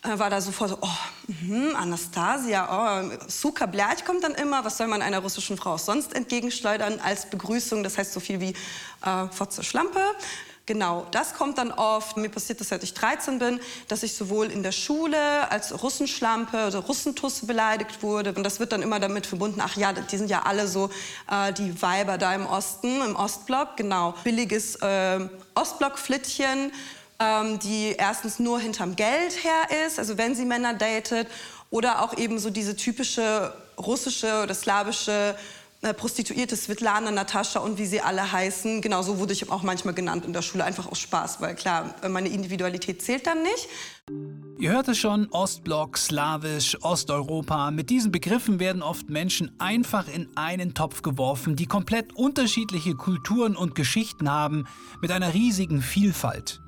äh, 0.03 0.17
war 0.17 0.29
da 0.29 0.39
sofort 0.39 0.69
so, 0.69 0.77
oh, 0.79 0.87
mh, 1.27 1.77
Anastasia, 1.77 3.03
oh, 3.03 3.17
Suka 3.27 3.65
Blerch 3.65 4.05
kommt 4.05 4.23
dann 4.23 4.35
immer. 4.35 4.63
Was 4.63 4.77
soll 4.77 4.87
man 4.87 5.01
einer 5.01 5.19
russischen 5.19 5.57
Frau 5.57 5.77
sonst 5.77 6.15
entgegenschleudern 6.15 7.01
als 7.01 7.29
Begrüßung? 7.29 7.83
Das 7.83 7.97
heißt 7.97 8.13
so 8.13 8.21
viel 8.21 8.39
wie 8.39 8.53
äh, 9.05 9.27
Fotze 9.31 9.63
Schlampe. 9.63 9.99
Genau, 10.69 11.07
das 11.09 11.33
kommt 11.33 11.57
dann 11.57 11.71
oft. 11.71 12.15
Mir 12.15 12.29
passiert 12.29 12.61
das, 12.61 12.67
seit 12.69 12.83
ich 12.83 12.93
13 12.93 13.39
bin, 13.39 13.59
dass 13.87 14.03
ich 14.03 14.13
sowohl 14.13 14.51
in 14.51 14.61
der 14.61 14.71
Schule 14.71 15.49
als 15.49 15.81
Russenschlampe 15.81 16.67
oder 16.67 16.77
Russentusse 16.77 17.47
beleidigt 17.47 18.03
wurde. 18.03 18.33
Und 18.33 18.43
das 18.43 18.59
wird 18.59 18.71
dann 18.71 18.83
immer 18.83 18.99
damit 18.99 19.25
verbunden, 19.25 19.61
ach 19.63 19.75
ja, 19.77 19.93
die 19.93 20.15
sind 20.15 20.29
ja 20.29 20.43
alle 20.43 20.67
so 20.67 20.91
äh, 21.27 21.51
die 21.53 21.81
Weiber 21.81 22.19
da 22.19 22.35
im 22.35 22.45
Osten, 22.45 23.01
im 23.01 23.15
Ostblock. 23.15 23.77
Genau, 23.77 24.13
billiges 24.23 24.75
äh, 24.75 25.27
Ostblock-Flittchen, 25.55 26.71
ähm, 27.19 27.57
die 27.57 27.95
erstens 27.97 28.37
nur 28.37 28.59
hinterm 28.59 28.95
Geld 28.95 29.43
her 29.43 29.87
ist, 29.87 29.97
also 29.97 30.19
wenn 30.19 30.35
sie 30.35 30.45
Männer 30.45 30.75
datet 30.75 31.29
Oder 31.71 32.03
auch 32.03 32.15
eben 32.15 32.37
so 32.37 32.51
diese 32.51 32.75
typische 32.75 33.53
russische 33.79 34.43
oder 34.43 34.53
slawische 34.53 35.35
Prostituierte 35.81 36.57
Svetlana, 36.57 37.09
Natascha 37.09 37.59
und 37.59 37.77
wie 37.77 37.85
sie 37.85 38.01
alle 38.01 38.29
heißen. 38.29 38.81
Genau 38.81 39.01
so 39.01 39.17
wurde 39.17 39.31
ich 39.31 39.49
auch 39.49 39.63
manchmal 39.63 39.93
genannt 39.93 40.25
in 40.25 40.33
der 40.33 40.41
Schule, 40.41 40.65
einfach 40.65 40.91
aus 40.91 40.99
Spaß, 40.99 41.39
weil 41.39 41.55
klar, 41.55 41.95
äh, 42.03 42.09
meine 42.09 42.27
Individualität 42.27 43.01
zählt 43.01 43.25
dann 43.25 43.43
nicht. 43.43 43.69
Ihr 44.59 44.71
hört 44.71 44.89
es 44.89 44.97
schon, 44.97 45.29
Ostblock, 45.31 45.97
Slawisch, 45.97 46.77
Osteuropa. 46.81 47.71
Mit 47.71 47.89
diesen 47.89 48.11
Begriffen 48.11 48.59
werden 48.59 48.81
oft 48.81 49.09
Menschen 49.09 49.57
einfach 49.57 50.09
in 50.09 50.27
einen 50.35 50.73
Topf 50.73 51.01
geworfen, 51.01 51.55
die 51.55 51.65
komplett 51.65 52.13
unterschiedliche 52.13 52.95
Kulturen 52.95 53.55
und 53.55 53.73
Geschichten 53.73 54.29
haben, 54.29 54.67
mit 55.01 55.11
einer 55.11 55.33
riesigen 55.33 55.81
Vielfalt. 55.81 56.59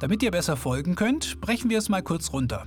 Damit 0.00 0.22
ihr 0.22 0.30
besser 0.30 0.56
folgen 0.56 0.94
könnt, 0.94 1.40
brechen 1.40 1.68
wir 1.68 1.78
es 1.78 1.88
mal 1.88 2.02
kurz 2.02 2.32
runter. 2.32 2.66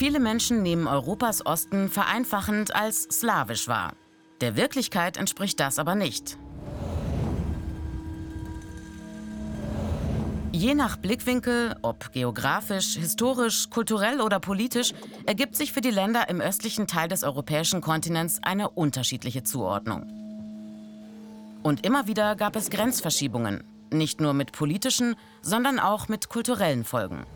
Viele 0.00 0.18
Menschen 0.18 0.62
nehmen 0.62 0.86
Europas 0.86 1.44
Osten 1.44 1.90
vereinfachend 1.90 2.74
als 2.74 3.02
slawisch 3.02 3.68
wahr. 3.68 3.92
Der 4.40 4.56
Wirklichkeit 4.56 5.18
entspricht 5.18 5.60
das 5.60 5.78
aber 5.78 5.94
nicht. 5.94 6.38
Je 10.52 10.74
nach 10.74 10.96
Blickwinkel, 10.96 11.76
ob 11.82 12.12
geografisch, 12.12 12.96
historisch, 12.96 13.68
kulturell 13.68 14.22
oder 14.22 14.40
politisch, 14.40 14.94
ergibt 15.26 15.54
sich 15.54 15.70
für 15.70 15.82
die 15.82 15.90
Länder 15.90 16.30
im 16.30 16.40
östlichen 16.40 16.86
Teil 16.86 17.08
des 17.08 17.22
europäischen 17.22 17.82
Kontinents 17.82 18.38
eine 18.42 18.70
unterschiedliche 18.70 19.42
Zuordnung. 19.42 20.06
Und 21.62 21.84
immer 21.84 22.06
wieder 22.06 22.36
gab 22.36 22.56
es 22.56 22.70
Grenzverschiebungen, 22.70 23.64
nicht 23.90 24.22
nur 24.22 24.32
mit 24.32 24.52
politischen, 24.52 25.14
sondern 25.42 25.78
auch 25.78 26.08
mit 26.08 26.30
kulturellen 26.30 26.84
Folgen. 26.84 27.26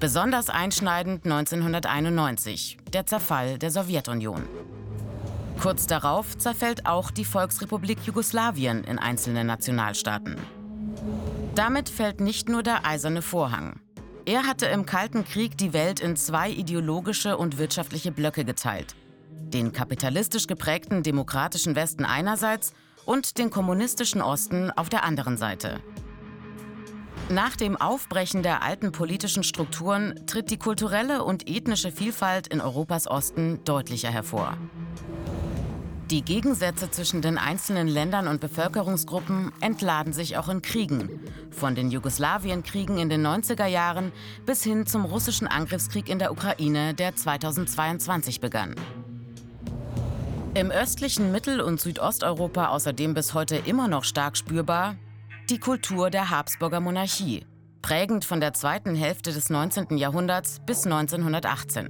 Besonders 0.00 0.48
einschneidend 0.48 1.24
1991, 1.24 2.78
der 2.92 3.04
Zerfall 3.06 3.58
der 3.58 3.72
Sowjetunion. 3.72 4.44
Kurz 5.60 5.88
darauf 5.88 6.38
zerfällt 6.38 6.86
auch 6.86 7.10
die 7.10 7.24
Volksrepublik 7.24 7.98
Jugoslawien 8.04 8.84
in 8.84 9.00
einzelne 9.00 9.42
Nationalstaaten. 9.42 10.36
Damit 11.56 11.88
fällt 11.88 12.20
nicht 12.20 12.48
nur 12.48 12.62
der 12.62 12.86
eiserne 12.86 13.22
Vorhang. 13.22 13.80
Er 14.24 14.46
hatte 14.46 14.66
im 14.66 14.86
Kalten 14.86 15.24
Krieg 15.24 15.58
die 15.58 15.72
Welt 15.72 15.98
in 15.98 16.14
zwei 16.14 16.48
ideologische 16.48 17.36
und 17.36 17.58
wirtschaftliche 17.58 18.12
Blöcke 18.12 18.44
geteilt. 18.44 18.94
Den 19.30 19.72
kapitalistisch 19.72 20.46
geprägten 20.46 21.02
demokratischen 21.02 21.74
Westen 21.74 22.04
einerseits 22.04 22.72
und 23.04 23.36
den 23.38 23.50
kommunistischen 23.50 24.22
Osten 24.22 24.70
auf 24.70 24.90
der 24.90 25.02
anderen 25.02 25.36
Seite. 25.36 25.80
Nach 27.30 27.56
dem 27.56 27.76
Aufbrechen 27.76 28.42
der 28.42 28.62
alten 28.62 28.90
politischen 28.90 29.42
Strukturen 29.42 30.26
tritt 30.26 30.50
die 30.50 30.56
kulturelle 30.56 31.22
und 31.22 31.46
ethnische 31.46 31.92
Vielfalt 31.92 32.46
in 32.46 32.62
Europas 32.62 33.06
Osten 33.06 33.62
deutlicher 33.64 34.08
hervor. 34.08 34.56
Die 36.10 36.22
Gegensätze 36.22 36.90
zwischen 36.90 37.20
den 37.20 37.36
einzelnen 37.36 37.86
Ländern 37.86 38.28
und 38.28 38.40
Bevölkerungsgruppen 38.40 39.52
entladen 39.60 40.14
sich 40.14 40.38
auch 40.38 40.48
in 40.48 40.62
Kriegen. 40.62 41.20
Von 41.50 41.74
den 41.74 41.90
Jugoslawienkriegen 41.90 42.96
in 42.96 43.10
den 43.10 43.26
90er 43.26 43.66
Jahren 43.66 44.10
bis 44.46 44.62
hin 44.62 44.86
zum 44.86 45.04
russischen 45.04 45.46
Angriffskrieg 45.46 46.08
in 46.08 46.18
der 46.18 46.32
Ukraine, 46.32 46.94
der 46.94 47.14
2022 47.14 48.40
begann. 48.40 48.74
Im 50.54 50.70
östlichen 50.70 51.30
Mittel- 51.30 51.60
und 51.60 51.78
Südosteuropa 51.78 52.68
außerdem 52.68 53.12
bis 53.12 53.34
heute 53.34 53.56
immer 53.56 53.86
noch 53.86 54.04
stark 54.04 54.38
spürbar 54.38 54.96
die 55.50 55.58
Kultur 55.58 56.10
der 56.10 56.28
Habsburger 56.28 56.80
Monarchie, 56.80 57.46
prägend 57.80 58.26
von 58.26 58.38
der 58.38 58.52
zweiten 58.52 58.94
Hälfte 58.94 59.32
des 59.32 59.48
19. 59.48 59.96
Jahrhunderts 59.96 60.60
bis 60.66 60.84
1918. 60.84 61.88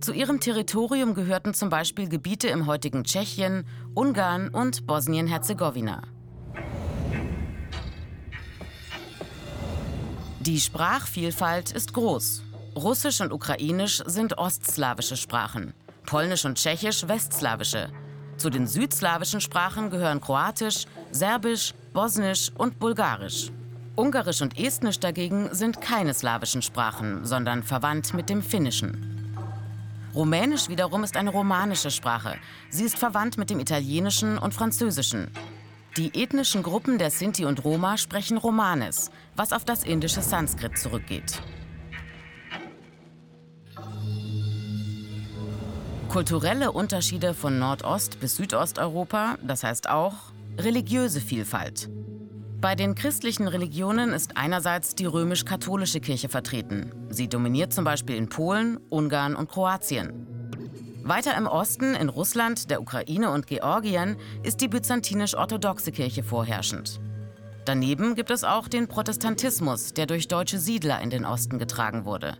Zu 0.00 0.12
ihrem 0.12 0.40
Territorium 0.40 1.14
gehörten 1.14 1.54
zum 1.54 1.68
Beispiel 1.68 2.08
Gebiete 2.08 2.48
im 2.48 2.66
heutigen 2.66 3.04
Tschechien, 3.04 3.64
Ungarn 3.94 4.48
und 4.48 4.88
Bosnien-Herzegowina. 4.88 6.02
Die 10.40 10.58
Sprachvielfalt 10.58 11.70
ist 11.70 11.92
groß. 11.92 12.42
Russisch 12.74 13.20
und 13.20 13.32
Ukrainisch 13.32 14.02
sind 14.04 14.36
ostslawische 14.36 15.16
Sprachen, 15.16 15.74
Polnisch 16.06 16.44
und 16.44 16.56
Tschechisch 16.56 17.06
westslawische. 17.06 17.90
Zu 18.36 18.50
den 18.50 18.66
südslawischen 18.66 19.40
Sprachen 19.40 19.90
gehören 19.90 20.20
Kroatisch, 20.20 20.86
Serbisch, 21.12 21.74
Bosnisch 21.92 22.52
und 22.56 22.78
Bulgarisch. 22.78 23.50
Ungarisch 23.96 24.42
und 24.42 24.56
Estnisch 24.56 25.00
dagegen 25.00 25.52
sind 25.52 25.80
keine 25.80 26.14
slawischen 26.14 26.62
Sprachen, 26.62 27.24
sondern 27.24 27.64
verwandt 27.64 28.14
mit 28.14 28.30
dem 28.30 28.42
Finnischen. 28.42 29.34
Rumänisch 30.14 30.68
wiederum 30.68 31.02
ist 31.02 31.16
eine 31.16 31.30
romanische 31.30 31.90
Sprache. 31.90 32.36
Sie 32.68 32.84
ist 32.84 32.96
verwandt 32.96 33.38
mit 33.38 33.50
dem 33.50 33.58
Italienischen 33.58 34.38
und 34.38 34.54
Französischen. 34.54 35.32
Die 35.96 36.22
ethnischen 36.22 36.62
Gruppen 36.62 36.98
der 36.98 37.10
Sinti 37.10 37.44
und 37.44 37.64
Roma 37.64 37.96
sprechen 37.96 38.38
Romanes, 38.38 39.10
was 39.34 39.52
auf 39.52 39.64
das 39.64 39.82
indische 39.82 40.22
Sanskrit 40.22 40.78
zurückgeht. 40.78 41.42
Kulturelle 46.08 46.70
Unterschiede 46.70 47.34
von 47.34 47.58
Nordost- 47.58 48.18
bis 48.20 48.36
Südosteuropa, 48.36 49.38
das 49.42 49.64
heißt 49.64 49.88
auch 49.88 50.29
religiöse 50.64 51.20
Vielfalt. 51.20 51.90
Bei 52.60 52.74
den 52.74 52.94
christlichen 52.94 53.48
Religionen 53.48 54.12
ist 54.12 54.36
einerseits 54.36 54.94
die 54.94 55.06
römisch-katholische 55.06 56.00
Kirche 56.00 56.28
vertreten. 56.28 56.92
Sie 57.08 57.28
dominiert 57.28 57.72
zum 57.72 57.84
Beispiel 57.84 58.16
in 58.16 58.28
Polen, 58.28 58.78
Ungarn 58.90 59.34
und 59.34 59.48
Kroatien. 59.48 60.26
Weiter 61.02 61.36
im 61.36 61.46
Osten, 61.46 61.94
in 61.94 62.10
Russland, 62.10 62.70
der 62.70 62.82
Ukraine 62.82 63.30
und 63.30 63.46
Georgien, 63.46 64.16
ist 64.42 64.60
die 64.60 64.68
byzantinisch-orthodoxe 64.68 65.90
Kirche 65.90 66.22
vorherrschend. 66.22 67.00
Daneben 67.64 68.14
gibt 68.14 68.30
es 68.30 68.44
auch 68.44 68.68
den 68.68 68.88
Protestantismus, 68.88 69.94
der 69.94 70.06
durch 70.06 70.28
deutsche 70.28 70.58
Siedler 70.58 71.00
in 71.00 71.10
den 71.10 71.24
Osten 71.24 71.58
getragen 71.58 72.04
wurde. 72.04 72.36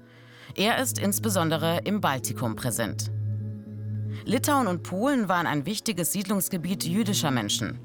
Er 0.55 0.79
ist 0.83 0.99
insbesondere 0.99 1.81
im 1.85 2.01
Baltikum 2.01 2.57
präsent. 2.57 3.11
Litauen 4.25 4.67
und 4.67 4.83
Polen 4.83 5.29
waren 5.29 5.47
ein 5.47 5.65
wichtiges 5.65 6.13
Siedlungsgebiet 6.13 6.85
jüdischer 6.85 7.31
Menschen. 7.31 7.79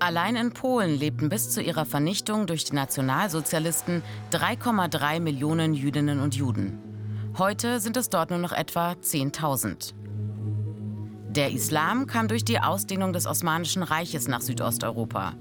Allein 0.00 0.34
in 0.34 0.52
Polen 0.52 0.98
lebten 0.98 1.28
bis 1.28 1.50
zu 1.50 1.60
ihrer 1.60 1.84
Vernichtung 1.84 2.46
durch 2.46 2.64
die 2.64 2.74
Nationalsozialisten 2.74 4.02
3,3 4.32 5.20
Millionen 5.20 5.74
Jüdinnen 5.74 6.20
und 6.20 6.34
Juden. 6.34 6.78
Heute 7.36 7.80
sind 7.80 7.98
es 7.98 8.08
dort 8.08 8.30
nur 8.30 8.38
noch 8.38 8.52
etwa 8.52 8.92
10.000. 8.92 9.92
Der 11.28 11.52
Islam 11.52 12.06
kam 12.06 12.28
durch 12.28 12.46
die 12.46 12.60
Ausdehnung 12.60 13.12
des 13.12 13.26
Osmanischen 13.26 13.82
Reiches 13.82 14.26
nach 14.26 14.40
Südosteuropa. 14.40 15.34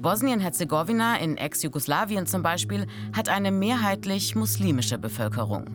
Bosnien-Herzegowina 0.00 1.16
in 1.16 1.36
Ex-Jugoslawien 1.36 2.26
zum 2.26 2.44
Beispiel 2.44 2.86
hat 3.12 3.28
eine 3.28 3.50
mehrheitlich 3.50 4.36
muslimische 4.36 4.98
Bevölkerung. 4.98 5.66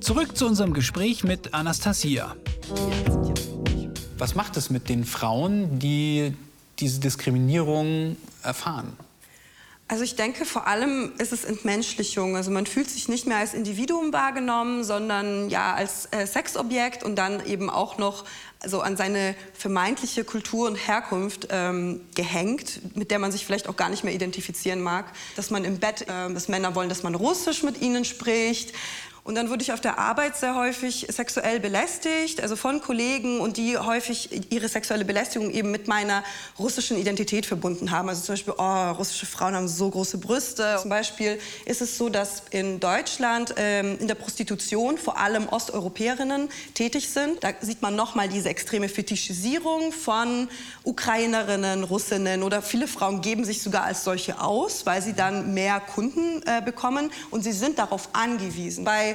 Zurück 0.00 0.36
zu 0.36 0.46
unserem 0.46 0.72
Gespräch 0.72 1.22
mit 1.22 1.54
Anastasia. 1.54 2.34
Was 4.24 4.34
macht 4.34 4.56
es 4.56 4.70
mit 4.70 4.88
den 4.88 5.04
Frauen, 5.04 5.78
die 5.78 6.32
diese 6.78 6.98
Diskriminierung 6.98 8.16
erfahren? 8.42 8.96
Also 9.86 10.02
ich 10.02 10.16
denke, 10.16 10.46
vor 10.46 10.66
allem 10.66 11.12
ist 11.18 11.30
es 11.30 11.44
Entmenschlichung. 11.44 12.34
Also 12.34 12.50
man 12.50 12.64
fühlt 12.64 12.88
sich 12.88 13.06
nicht 13.06 13.26
mehr 13.26 13.36
als 13.36 13.52
Individuum 13.52 14.14
wahrgenommen, 14.14 14.82
sondern 14.82 15.50
ja 15.50 15.74
als 15.74 16.08
äh, 16.10 16.26
Sexobjekt 16.26 17.04
und 17.04 17.16
dann 17.16 17.44
eben 17.44 17.68
auch 17.68 17.98
noch 17.98 18.24
so 18.66 18.80
an 18.80 18.96
seine 18.96 19.34
vermeintliche 19.52 20.24
Kultur 20.24 20.68
und 20.68 20.76
Herkunft 20.76 21.48
ähm, 21.50 22.00
gehängt, 22.14 22.96
mit 22.96 23.10
der 23.10 23.18
man 23.18 23.30
sich 23.30 23.44
vielleicht 23.44 23.68
auch 23.68 23.76
gar 23.76 23.90
nicht 23.90 24.04
mehr 24.04 24.14
identifizieren 24.14 24.80
mag. 24.80 25.04
Dass 25.36 25.50
man 25.50 25.66
im 25.66 25.80
Bett, 25.80 26.08
äh, 26.08 26.32
dass 26.32 26.48
Männer 26.48 26.74
wollen, 26.74 26.88
dass 26.88 27.02
man 27.02 27.14
Russisch 27.14 27.62
mit 27.62 27.82
ihnen 27.82 28.06
spricht 28.06 28.72
und 29.24 29.36
dann 29.36 29.48
wurde 29.48 29.62
ich 29.62 29.72
auf 29.72 29.80
der 29.80 29.98
Arbeit 29.98 30.36
sehr 30.36 30.54
häufig 30.54 31.06
sexuell 31.08 31.58
belästigt, 31.58 32.42
also 32.42 32.56
von 32.56 32.82
Kollegen 32.82 33.40
und 33.40 33.56
die 33.56 33.78
häufig 33.78 34.52
ihre 34.52 34.68
sexuelle 34.68 35.06
Belästigung 35.06 35.50
eben 35.50 35.70
mit 35.70 35.88
meiner 35.88 36.22
russischen 36.58 36.98
Identität 36.98 37.46
verbunden 37.46 37.90
haben. 37.90 38.10
Also 38.10 38.20
zum 38.20 38.34
Beispiel, 38.34 38.52
oh, 38.58 38.90
russische 38.90 39.24
Frauen 39.24 39.54
haben 39.54 39.66
so 39.66 39.88
große 39.88 40.18
Brüste. 40.18 40.76
Zum 40.78 40.90
Beispiel 40.90 41.40
ist 41.64 41.80
es 41.80 41.96
so, 41.96 42.10
dass 42.10 42.42
in 42.50 42.80
Deutschland 42.80 43.54
ähm, 43.56 43.96
in 43.98 44.08
der 44.08 44.14
Prostitution 44.14 44.98
vor 44.98 45.16
allem 45.16 45.48
Osteuropäerinnen 45.48 46.50
tätig 46.74 47.08
sind. 47.08 47.42
Da 47.42 47.48
sieht 47.62 47.80
man 47.80 47.96
nochmal 47.96 48.28
diese 48.28 48.50
extreme 48.50 48.90
Fetischisierung 48.90 49.92
von 49.92 50.48
Ukrainerinnen, 50.82 51.84
Russinnen 51.84 52.42
oder 52.42 52.60
viele 52.60 52.86
Frauen 52.86 53.22
geben 53.22 53.46
sich 53.46 53.62
sogar 53.62 53.84
als 53.84 54.04
solche 54.04 54.38
aus, 54.42 54.84
weil 54.84 55.00
sie 55.00 55.14
dann 55.14 55.54
mehr 55.54 55.80
Kunden 55.80 56.42
äh, 56.44 56.60
bekommen 56.62 57.10
und 57.30 57.42
sie 57.42 57.52
sind 57.52 57.78
darauf 57.78 58.10
angewiesen. 58.12 58.84
Bei 58.84 59.13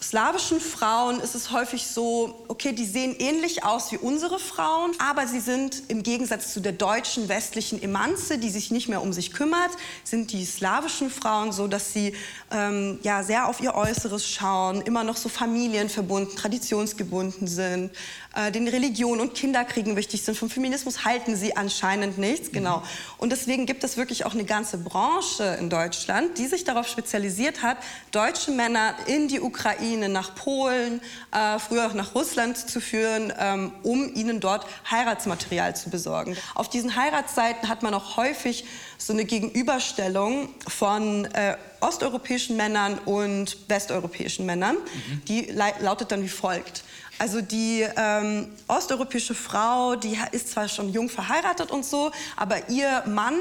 slawischen 0.00 0.60
Frauen 0.60 1.18
ist 1.20 1.34
es 1.34 1.50
häufig 1.50 1.86
so, 1.86 2.44
okay, 2.46 2.72
die 2.72 2.86
sehen 2.86 3.16
ähnlich 3.18 3.64
aus 3.64 3.90
wie 3.90 3.98
unsere 3.98 4.38
Frauen, 4.38 4.92
aber 4.98 5.26
sie 5.26 5.40
sind 5.40 5.82
im 5.88 6.04
Gegensatz 6.04 6.54
zu 6.54 6.60
der 6.60 6.72
deutschen 6.72 7.28
westlichen 7.28 7.82
Emanze, 7.82 8.38
die 8.38 8.48
sich 8.48 8.70
nicht 8.70 8.88
mehr 8.88 9.02
um 9.02 9.12
sich 9.12 9.32
kümmert, 9.32 9.70
sind 10.04 10.32
die 10.32 10.44
slawischen 10.44 11.10
Frauen 11.10 11.50
so, 11.50 11.66
dass 11.66 11.92
sie 11.92 12.14
ähm, 12.52 13.00
ja 13.02 13.24
sehr 13.24 13.48
auf 13.48 13.60
ihr 13.60 13.74
Äußeres 13.74 14.26
schauen, 14.26 14.82
immer 14.82 15.02
noch 15.02 15.16
so 15.16 15.28
familienverbunden, 15.28 16.36
traditionsgebunden 16.36 17.48
sind, 17.48 17.90
äh, 18.38 18.50
den 18.50 18.66
Religion 18.68 19.20
und 19.20 19.34
Kinderkriegen 19.34 19.96
wichtig 19.96 20.22
sind. 20.22 20.36
Vom 20.36 20.48
Feminismus 20.48 21.04
halten 21.04 21.36
sie 21.36 21.56
anscheinend 21.56 22.18
nichts, 22.18 22.52
genau. 22.52 22.82
Und 23.18 23.30
deswegen 23.30 23.66
gibt 23.66 23.84
es 23.84 23.96
wirklich 23.96 24.24
auch 24.24 24.34
eine 24.34 24.44
ganze 24.44 24.78
Branche 24.78 25.56
in 25.60 25.68
Deutschland, 25.70 26.38
die 26.38 26.46
sich 26.46 26.64
darauf 26.64 26.88
spezialisiert 26.88 27.62
hat, 27.62 27.76
deutsche 28.10 28.50
Männer 28.50 28.94
in 29.06 29.28
die 29.28 29.40
Ukraine 29.40 29.58
Ukraine, 29.58 30.08
nach 30.08 30.34
Polen, 30.34 31.00
äh, 31.32 31.58
früher 31.58 31.86
auch 31.86 31.94
nach 31.94 32.14
Russland 32.14 32.56
zu 32.56 32.80
führen, 32.80 33.32
ähm, 33.38 33.72
um 33.82 34.14
ihnen 34.14 34.40
dort 34.40 34.66
Heiratsmaterial 34.90 35.74
zu 35.74 35.90
besorgen. 35.90 36.36
Auf 36.54 36.68
diesen 36.70 36.96
Heiratsseiten 36.96 37.68
hat 37.68 37.82
man 37.82 37.92
auch 37.94 38.16
häufig 38.16 38.64
so 38.98 39.12
eine 39.12 39.24
Gegenüberstellung 39.24 40.48
von 40.66 41.24
äh, 41.26 41.56
osteuropäischen 41.80 42.56
Männern 42.56 42.98
und 43.04 43.58
westeuropäischen 43.68 44.46
Männern. 44.46 44.76
Mhm. 44.76 45.24
Die 45.26 45.42
lautet 45.80 46.12
dann 46.12 46.22
wie 46.22 46.28
folgt. 46.28 46.84
Also 47.18 47.40
die 47.40 47.84
ähm, 47.96 48.48
osteuropäische 48.68 49.34
Frau, 49.34 49.96
die 49.96 50.16
ist 50.30 50.50
zwar 50.50 50.68
schon 50.68 50.88
jung 50.90 51.08
verheiratet 51.08 51.72
und 51.72 51.84
so, 51.84 52.12
aber 52.36 52.68
ihr 52.68 53.02
Mann 53.06 53.34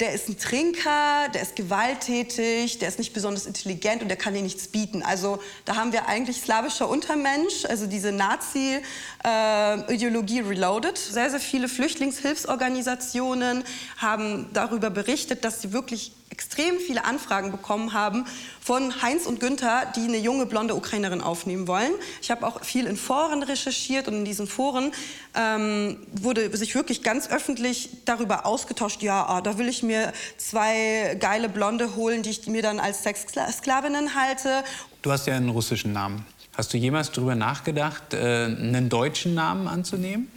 der 0.00 0.12
ist 0.12 0.28
ein 0.28 0.36
Trinker, 0.38 1.28
der 1.32 1.42
ist 1.42 1.54
gewalttätig, 1.54 2.78
der 2.78 2.88
ist 2.88 2.98
nicht 2.98 3.12
besonders 3.12 3.46
intelligent 3.46 4.02
und 4.02 4.08
der 4.08 4.16
kann 4.16 4.34
dir 4.34 4.42
nichts 4.42 4.66
bieten. 4.66 5.04
Also 5.04 5.38
da 5.64 5.76
haben 5.76 5.92
wir 5.92 6.08
eigentlich 6.08 6.40
slawischer 6.40 6.88
Untermensch, 6.88 7.64
also 7.66 7.86
diese 7.86 8.10
Nazi-Ideologie 8.10 10.40
äh, 10.40 10.42
reloaded. 10.42 10.98
Sehr, 10.98 11.30
sehr 11.30 11.38
viele 11.38 11.68
Flüchtlingshilfsorganisationen 11.68 13.62
haben 13.98 14.50
darüber 14.52 14.90
berichtet, 14.90 15.44
dass 15.44 15.62
sie 15.62 15.72
wirklich 15.72 16.10
extrem 16.34 16.80
viele 16.80 17.04
Anfragen 17.04 17.52
bekommen 17.52 17.92
haben 17.92 18.24
von 18.60 19.02
Heinz 19.02 19.26
und 19.26 19.38
Günther, 19.38 19.92
die 19.94 20.00
eine 20.00 20.16
junge 20.16 20.46
blonde 20.46 20.74
Ukrainerin 20.74 21.20
aufnehmen 21.20 21.68
wollen. 21.68 21.92
Ich 22.20 22.32
habe 22.32 22.44
auch 22.44 22.64
viel 22.64 22.86
in 22.86 22.96
Foren 22.96 23.44
recherchiert 23.44 24.08
und 24.08 24.14
in 24.14 24.24
diesen 24.24 24.48
Foren 24.48 24.90
ähm, 25.36 25.96
wurde 26.12 26.54
sich 26.56 26.74
wirklich 26.74 27.04
ganz 27.04 27.30
öffentlich 27.30 27.90
darüber 28.04 28.46
ausgetauscht, 28.46 29.00
ja, 29.02 29.24
ah, 29.24 29.42
da 29.42 29.58
will 29.58 29.68
ich 29.68 29.83
mir 29.84 30.12
zwei 30.36 31.16
geile 31.20 31.48
Blonde 31.48 31.94
holen, 31.94 32.22
die 32.22 32.30
ich 32.30 32.46
mir 32.48 32.62
dann 32.62 32.80
als 32.80 33.04
Sexsklavinnen 33.04 34.14
halte. 34.16 34.64
Du 35.02 35.12
hast 35.12 35.26
ja 35.26 35.36
einen 35.36 35.50
russischen 35.50 35.92
Namen. 35.92 36.26
Hast 36.56 36.72
du 36.72 36.78
jemals 36.78 37.12
darüber 37.12 37.34
nachgedacht, 37.34 38.14
äh, 38.14 38.44
einen 38.46 38.88
deutschen 38.88 39.34
Namen 39.34 39.68
anzunehmen? 39.68 40.28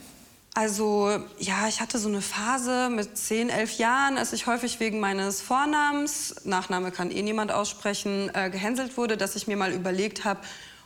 Also 0.58 1.12
ja, 1.38 1.68
ich 1.68 1.82
hatte 1.82 2.00
so 2.00 2.10
eine 2.10 2.22
Phase 2.22 2.90
mit 2.90 3.16
10, 3.16 3.50
11 3.50 3.78
Jahren, 3.78 4.18
als 4.18 4.34
ich 4.34 4.48
häufig 4.48 4.80
wegen 4.80 5.00
meines 5.00 5.40
Vornamens, 5.40 6.34
Nachname 6.46 6.90
kann 6.90 7.12
eh 7.12 7.22
niemand 7.22 7.52
aussprechen, 7.52 8.32
äh, 8.34 8.50
gehänselt 8.50 8.98
wurde, 8.98 9.18
dass 9.18 9.36
ich 9.36 9.46
mir 9.46 9.56
mal 9.56 9.72
überlegt 9.72 10.26
habe, 10.26 10.40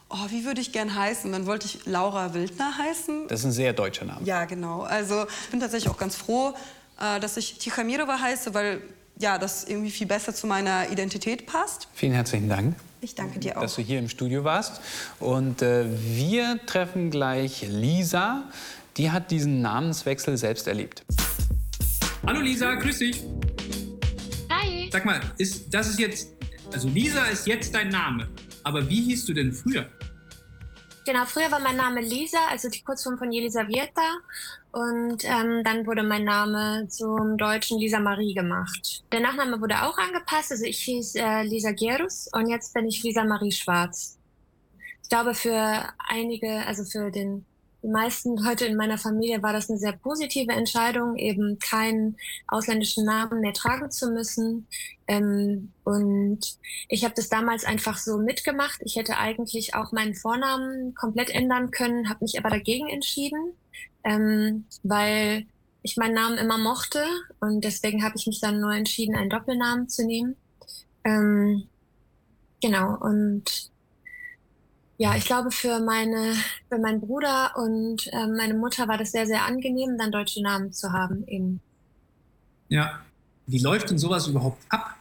oh, 0.10 0.18
wie 0.27 0.44
würde 0.44 0.60
ich 0.60 0.74
gern 0.74 0.94
heißen? 0.94 1.32
Dann 1.32 1.46
wollte 1.46 1.68
ich 1.68 1.86
Laura 1.86 2.34
Wildner 2.34 2.77
heißen. 2.77 3.30
Das 3.30 3.39
ist 3.39 3.46
ein 3.46 3.51
sehr 3.53 3.72
deutscher 3.72 4.03
Name. 4.03 4.25
Ja, 4.25 4.44
genau. 4.44 4.82
Also 4.82 5.25
ich 5.46 5.51
bin 5.51 5.62
tatsächlich 5.62 5.89
auch 5.89 5.98
ganz 5.98 6.18
froh, 6.18 6.53
äh, 7.01 7.20
dass 7.20 7.38
ich 7.38 7.58
Tichamilova 7.58 8.20
heiße, 8.20 8.53
weil 8.53 8.81
ja, 9.17 9.38
das 9.38 9.65
irgendwie 9.65 9.91
viel 9.91 10.08
besser 10.08 10.34
zu 10.34 10.48
meiner 10.48 10.89
Identität 10.89 11.46
passt. 11.46 11.88
Vielen 11.93 12.13
herzlichen 12.13 12.50
Dank. 12.50 12.75
Ich 13.01 13.15
danke 13.15 13.39
dir 13.39 13.58
auch. 13.58 13.62
Dass 13.62 13.75
du 13.75 13.81
hier 13.81 14.00
im 14.00 14.10
Studio 14.10 14.43
warst. 14.43 14.81
Und 15.20 15.62
äh, 15.62 15.86
wir 15.89 16.60
treffen 16.65 17.10
gleich 17.12 17.65
Lisa 17.67 18.43
die 18.98 19.12
hat 19.12 19.31
diesen 19.31 19.62
Namenswechsel 19.62 20.38
selbst 20.38 20.67
erlebt. 20.67 21.03
Hallo 22.25 22.41
Lisa, 22.41 22.75
grüß 22.75 23.00
dich. 23.00 23.24
Hi. 24.50 24.89
Sag 24.91 25.05
mal, 25.05 25.22
ist, 25.38 25.74
das 25.74 25.89
ist 25.89 26.00
jetzt, 26.00 26.29
also 26.72 26.88
Lisa 26.89 27.25
ist 27.25 27.48
jetzt 27.48 27.74
dein 27.74 27.89
Name, 27.89 28.27
aber 28.63 28.88
wie 28.88 29.01
hieß 29.01 29.25
du 29.25 29.34
denn 29.34 29.53
früher? 29.53 29.88
Genau, 31.12 31.25
früher 31.25 31.51
war 31.51 31.60
mein 31.60 31.75
Name 31.75 32.00
Lisa, 32.00 32.38
also 32.50 32.70
die 32.70 32.84
Kurzform 32.84 33.18
von 33.18 33.34
Jelisaveta. 33.34 34.20
Und 34.71 35.26
ähm, 35.26 35.62
dann 35.62 35.86
wurde 35.86 36.04
mein 36.04 36.24
Name 36.24 36.88
zum 36.88 37.38
deutschen 37.38 37.80
Lisa 37.80 38.00
Marie 38.00 38.34
gemacht. 38.34 39.04
Der 39.12 39.19
Nachname 39.19 39.60
wurde 39.60 39.84
auch 39.84 39.97
angepasst, 39.97 40.54
also 40.54 40.63
ich 40.63 40.78
hieß 40.78 41.15
äh, 41.15 41.43
Lisa 41.43 41.71
Gerus 41.71 42.30
und 42.32 42.47
jetzt 42.47 42.74
bin 42.74 42.88
ich 42.88 43.04
Lisa 43.04 43.26
Marie 43.26 43.52
Schwarz. 43.52 44.17
Ich 45.04 45.10
glaube, 45.10 45.34
für 45.34 45.84
einige, 46.08 46.65
also 46.65 46.86
für 46.86 47.12
den 47.12 47.45
die 47.84 47.88
meisten 47.88 48.38
Leute 48.38 48.65
in 48.65 48.76
meiner 48.76 48.98
Familie 48.98 49.41
war 49.41 49.54
das 49.54 49.70
eine 49.70 49.80
sehr 49.80 49.94
positive 49.94 50.52
Entscheidung, 50.52 51.15
eben 51.15 51.58
keinen 51.58 52.17
ausländischen 52.48 53.06
Namen 53.06 53.41
mehr 53.41 53.54
tragen 53.54 53.89
zu 53.89 54.12
müssen. 54.12 54.67
Ähm, 55.08 55.72
und 55.84 56.39
ich 56.89 57.04
habe 57.04 57.15
das 57.15 57.30
damals 57.30 57.65
einfach 57.65 57.98
so 57.98 58.17
mitgemacht. 58.17 58.80
Ich 58.84 58.96
hätte 58.98 59.17
eigentlich 59.17 59.74
auch 59.74 59.91
meinen 59.91 60.13
Vornamen 60.13 60.94
komplett 60.94 61.32
ändern 61.32 61.72
können, 61.72 62.10
habe 62.10 62.24
mich 62.24 62.38
aber 62.38 62.50
dagegen 62.50 62.88
entschieden, 62.88 63.54
ähm, 64.04 64.65
weil 64.84 65.48
ich 65.82 65.98
meinen 65.98 66.13
Namen 66.13 66.38
immer 66.38 66.60
mochte 66.60 67.04
und 67.39 67.63
deswegen 67.63 68.04
habe 68.04 68.15
ich 68.15 68.28
mich 68.28 68.39
dann 68.39 68.60
nur 68.60 68.72
entschieden, 68.72 69.15
einen 69.15 69.32
Doppelnamen 69.32 69.89
zu 69.89 70.06
nehmen. 70.06 70.36
Ähm, 71.04 71.67
genau 72.62 72.96
und 73.00 73.70
ja, 75.02 75.16
ich 75.16 75.26
glaube, 75.26 75.50
für, 75.50 75.80
meine, 75.80 76.36
für 76.70 76.78
meinen 76.78 77.02
Bruder 77.02 77.54
und 77.56 78.06
äh, 78.14 78.28
meine 78.28 78.54
Mutter 78.54 78.88
war 78.88 79.00
das 79.00 79.12
sehr, 79.12 79.26
sehr 79.26 79.48
angenehm, 79.48 79.98
dann 79.98 80.12
deutsche 80.12 80.44
Namen 80.44 80.72
zu 80.74 80.92
haben. 80.92 81.28
Eben. 81.28 81.60
Ja, 82.70 83.00
wie 83.48 83.58
läuft 83.58 83.90
denn 83.90 83.98
sowas 83.98 84.28
überhaupt 84.28 84.62
ab? 84.70 84.96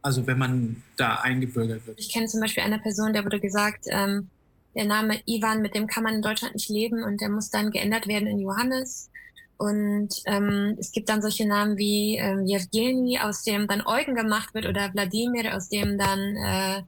Also 0.00 0.26
wenn 0.26 0.38
man 0.38 0.82
da 0.96 1.16
eingebürgert 1.16 1.86
wird. 1.86 2.00
Ich 2.00 2.10
kenne 2.10 2.28
zum 2.28 2.40
Beispiel 2.40 2.62
eine 2.62 2.78
Person, 2.78 3.12
der 3.12 3.22
wurde 3.22 3.40
gesagt, 3.40 3.84
ähm, 3.90 4.30
der 4.74 4.86
Name 4.86 5.20
Ivan, 5.26 5.60
mit 5.60 5.74
dem 5.74 5.86
kann 5.86 6.02
man 6.02 6.14
in 6.14 6.22
Deutschland 6.22 6.54
nicht 6.54 6.70
leben 6.70 7.04
und 7.04 7.20
der 7.20 7.28
muss 7.28 7.50
dann 7.50 7.72
geändert 7.72 8.06
werden 8.06 8.26
in 8.26 8.38
Johannes. 8.38 9.10
Und 9.58 10.14
ähm, 10.24 10.78
es 10.80 10.92
gibt 10.92 11.10
dann 11.10 11.20
solche 11.20 11.46
Namen 11.46 11.76
wie 11.76 12.16
ähm, 12.16 12.46
Jewgeni, 12.46 13.18
aus 13.18 13.42
dem 13.42 13.66
dann 13.68 13.86
Eugen 13.86 14.14
gemacht 14.14 14.54
wird, 14.54 14.64
oder 14.64 14.90
Wladimir, 14.94 15.54
aus 15.54 15.68
dem 15.68 15.98
dann 15.98 16.36
äh, 16.36 16.82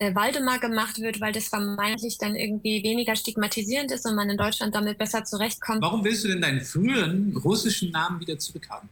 äh, 0.00 0.14
Waldemar 0.14 0.58
gemacht 0.58 0.98
wird, 0.98 1.20
weil 1.20 1.32
das 1.32 1.48
vermeintlich 1.48 2.16
dann 2.16 2.34
irgendwie 2.34 2.82
weniger 2.82 3.14
stigmatisierend 3.14 3.92
ist 3.92 4.06
und 4.06 4.16
man 4.16 4.30
in 4.30 4.38
Deutschland 4.38 4.74
damit 4.74 4.96
besser 4.96 5.24
zurechtkommt. 5.24 5.82
Warum 5.82 6.02
willst 6.02 6.24
du 6.24 6.28
denn 6.28 6.40
deinen 6.40 6.62
früheren 6.62 7.36
russischen 7.36 7.90
Namen 7.90 8.18
wieder 8.18 8.38
zurückhaben? 8.38 8.88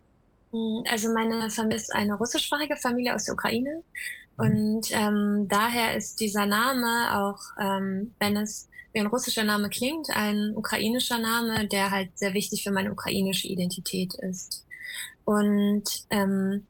Hm, 0.53 0.85
also 0.91 1.13
meine 1.15 1.49
Familie 1.51 1.79
ist 1.79 1.95
eine 1.95 2.15
russischsprachige 2.15 2.77
Familie 2.77 3.15
aus 3.15 3.25
der 3.25 3.35
Ukraine 3.35 3.83
mhm. 4.37 4.45
und 4.45 4.89
ähm, 4.91 5.47
daher 5.49 5.97
ist 5.97 6.21
dieser 6.21 6.45
Name 6.45 7.19
auch, 7.19 7.41
ähm, 7.59 8.13
wenn 8.21 8.37
es 8.37 8.69
wie 8.93 9.01
ein 9.01 9.07
russischer 9.07 9.45
Name 9.45 9.71
klingt, 9.71 10.11
ein 10.11 10.53
ukrainischer 10.55 11.19
Name, 11.19 11.67
der 11.69 11.91
halt 11.91 12.11
sehr 12.19 12.35
wichtig 12.35 12.65
für 12.65 12.71
meine 12.71 12.93
ukrainische 12.93 13.49
Identität 13.49 14.13
ist. 14.15 14.67
Und 15.25 15.85
ähm, 16.11 16.67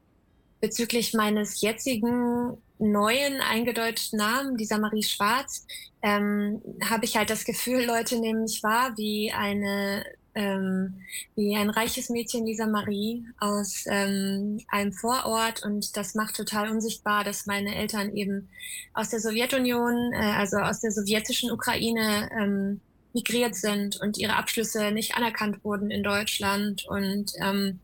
bezüglich 0.61 1.15
meines 1.15 1.61
jetzigen 1.61 2.57
neuen 2.79 3.41
eingedeutschten 3.41 4.19
Namen, 4.19 4.57
dieser 4.57 4.79
Marie 4.79 5.03
Schwarz, 5.03 5.67
ähm, 6.03 6.63
habe 6.85 7.05
ich 7.05 7.17
halt 7.17 7.31
das 7.31 7.45
Gefühl, 7.45 7.85
Leute 7.85 8.19
nehmen 8.21 8.43
mich 8.43 8.63
wahr 8.63 8.93
wie 8.97 9.33
eine 9.33 10.05
ähm, 10.39 10.95
wie 11.35 11.57
ein 11.57 11.69
reiches 11.69 12.11
Mädchen, 12.11 12.47
Lisa 12.47 12.67
Marie, 12.67 13.25
aus 13.41 13.85
ähm, 13.89 14.61
einem 14.69 14.93
Vorort. 14.93 15.65
Und 15.65 15.97
das 15.97 16.15
macht 16.15 16.37
total 16.37 16.71
unsichtbar, 16.71 17.25
dass 17.25 17.47
meine 17.47 17.75
Eltern 17.75 18.15
eben 18.15 18.49
aus 18.95 19.09
der 19.09 19.19
Sowjetunion, 19.19 20.13
äh, 20.13 20.35
also 20.37 20.59
aus 20.59 20.81
der 20.81 20.93
sowjetischen 20.93 21.51
Ukraine, 21.51 22.31
ähm, 22.39 22.81
migriert 23.15 23.57
sind 23.57 24.01
und 24.01 24.17
ihre 24.19 24.37
Abschlüsse 24.37 24.93
nicht 24.93 25.17
anerkannt 25.17 25.65
wurden 25.65 25.91
in 25.91 26.05
Deutschland. 26.05 26.87
Und 26.87 27.33
ähm, 27.43 27.81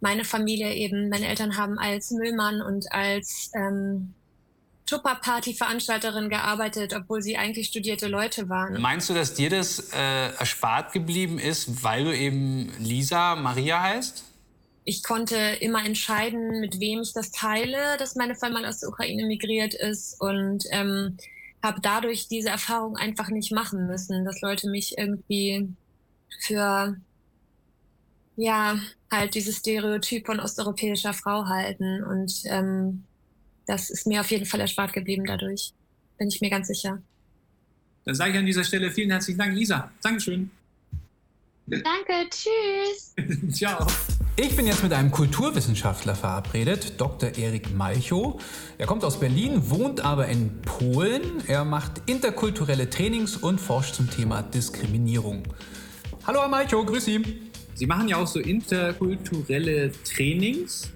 meine 0.00 0.24
Familie 0.24 0.74
eben, 0.74 1.08
meine 1.08 1.26
Eltern 1.26 1.56
haben 1.56 1.76
als 1.78 2.12
Müllmann 2.12 2.62
und 2.62 2.92
als 2.92 3.50
ähm, 3.54 4.14
Tupper-Party-Veranstalterin 4.86 6.28
gearbeitet, 6.28 6.94
obwohl 6.94 7.20
sie 7.20 7.36
eigentlich 7.36 7.66
studierte 7.66 8.06
Leute 8.06 8.48
waren. 8.48 8.80
Meinst 8.80 9.10
du, 9.10 9.14
dass 9.14 9.34
dir 9.34 9.50
das 9.50 9.90
äh, 9.92 10.28
erspart 10.38 10.92
geblieben 10.92 11.38
ist, 11.38 11.82
weil 11.82 12.04
du 12.04 12.16
eben 12.16 12.72
Lisa 12.78 13.34
Maria 13.36 13.82
heißt? 13.82 14.24
Ich 14.84 15.02
konnte 15.02 15.36
immer 15.60 15.84
entscheiden, 15.84 16.60
mit 16.60 16.78
wem 16.78 17.02
ich 17.02 17.12
das 17.12 17.32
teile, 17.32 17.96
dass 17.98 18.14
meine 18.14 18.36
Familie 18.36 18.68
aus 18.68 18.78
der 18.78 18.88
Ukraine 18.88 19.26
migriert 19.26 19.74
ist 19.74 20.20
und 20.20 20.64
ähm, 20.70 21.16
habe 21.60 21.80
dadurch 21.80 22.28
diese 22.28 22.50
Erfahrung 22.50 22.96
einfach 22.96 23.28
nicht 23.28 23.50
machen 23.50 23.88
müssen, 23.88 24.24
dass 24.24 24.40
Leute 24.40 24.70
mich 24.70 24.96
irgendwie 24.96 25.68
für 26.40 26.96
ja 28.36 28.78
halt 29.10 29.34
dieses 29.34 29.56
Stereotyp 29.56 30.26
von 30.26 30.38
osteuropäischer 30.38 31.14
Frau 31.14 31.46
halten 31.46 32.04
und 32.04 32.32
ähm, 32.44 33.04
das 33.66 33.90
ist 33.90 34.06
mir 34.06 34.20
auf 34.20 34.30
jeden 34.30 34.46
Fall 34.46 34.60
erspart 34.60 34.92
geblieben 34.92 35.24
dadurch. 35.26 35.72
Bin 36.18 36.28
ich 36.28 36.40
mir 36.40 36.50
ganz 36.50 36.68
sicher. 36.68 37.02
Dann 38.04 38.14
sage 38.14 38.32
ich 38.32 38.38
an 38.38 38.46
dieser 38.46 38.64
Stelle 38.64 38.90
vielen 38.90 39.10
herzlichen 39.10 39.38
Dank, 39.38 39.54
Lisa. 39.54 39.90
Dankeschön. 40.02 40.50
Danke, 41.66 42.30
tschüss. 42.30 43.14
Ciao. 43.52 43.84
Ich 44.36 44.54
bin 44.54 44.66
jetzt 44.66 44.82
mit 44.82 44.92
einem 44.92 45.10
Kulturwissenschaftler 45.10 46.14
verabredet, 46.14 47.00
Dr. 47.00 47.36
Erik 47.36 47.74
Malchow. 47.74 48.40
Er 48.78 48.86
kommt 48.86 49.02
aus 49.02 49.18
Berlin, 49.18 49.70
wohnt 49.70 50.00
aber 50.00 50.28
in 50.28 50.60
Polen. 50.62 51.42
Er 51.48 51.64
macht 51.64 52.02
interkulturelle 52.06 52.88
Trainings 52.88 53.36
und 53.36 53.60
forscht 53.60 53.96
zum 53.96 54.08
Thema 54.10 54.42
Diskriminierung. 54.42 55.42
Hallo, 56.26 56.40
Herr 56.40 56.48
Malchow, 56.48 56.86
grüß 56.86 57.04
Sie. 57.04 57.40
Sie 57.74 57.86
machen 57.86 58.08
ja 58.08 58.18
auch 58.18 58.26
so 58.26 58.38
interkulturelle 58.38 59.90
Trainings. 60.04 60.90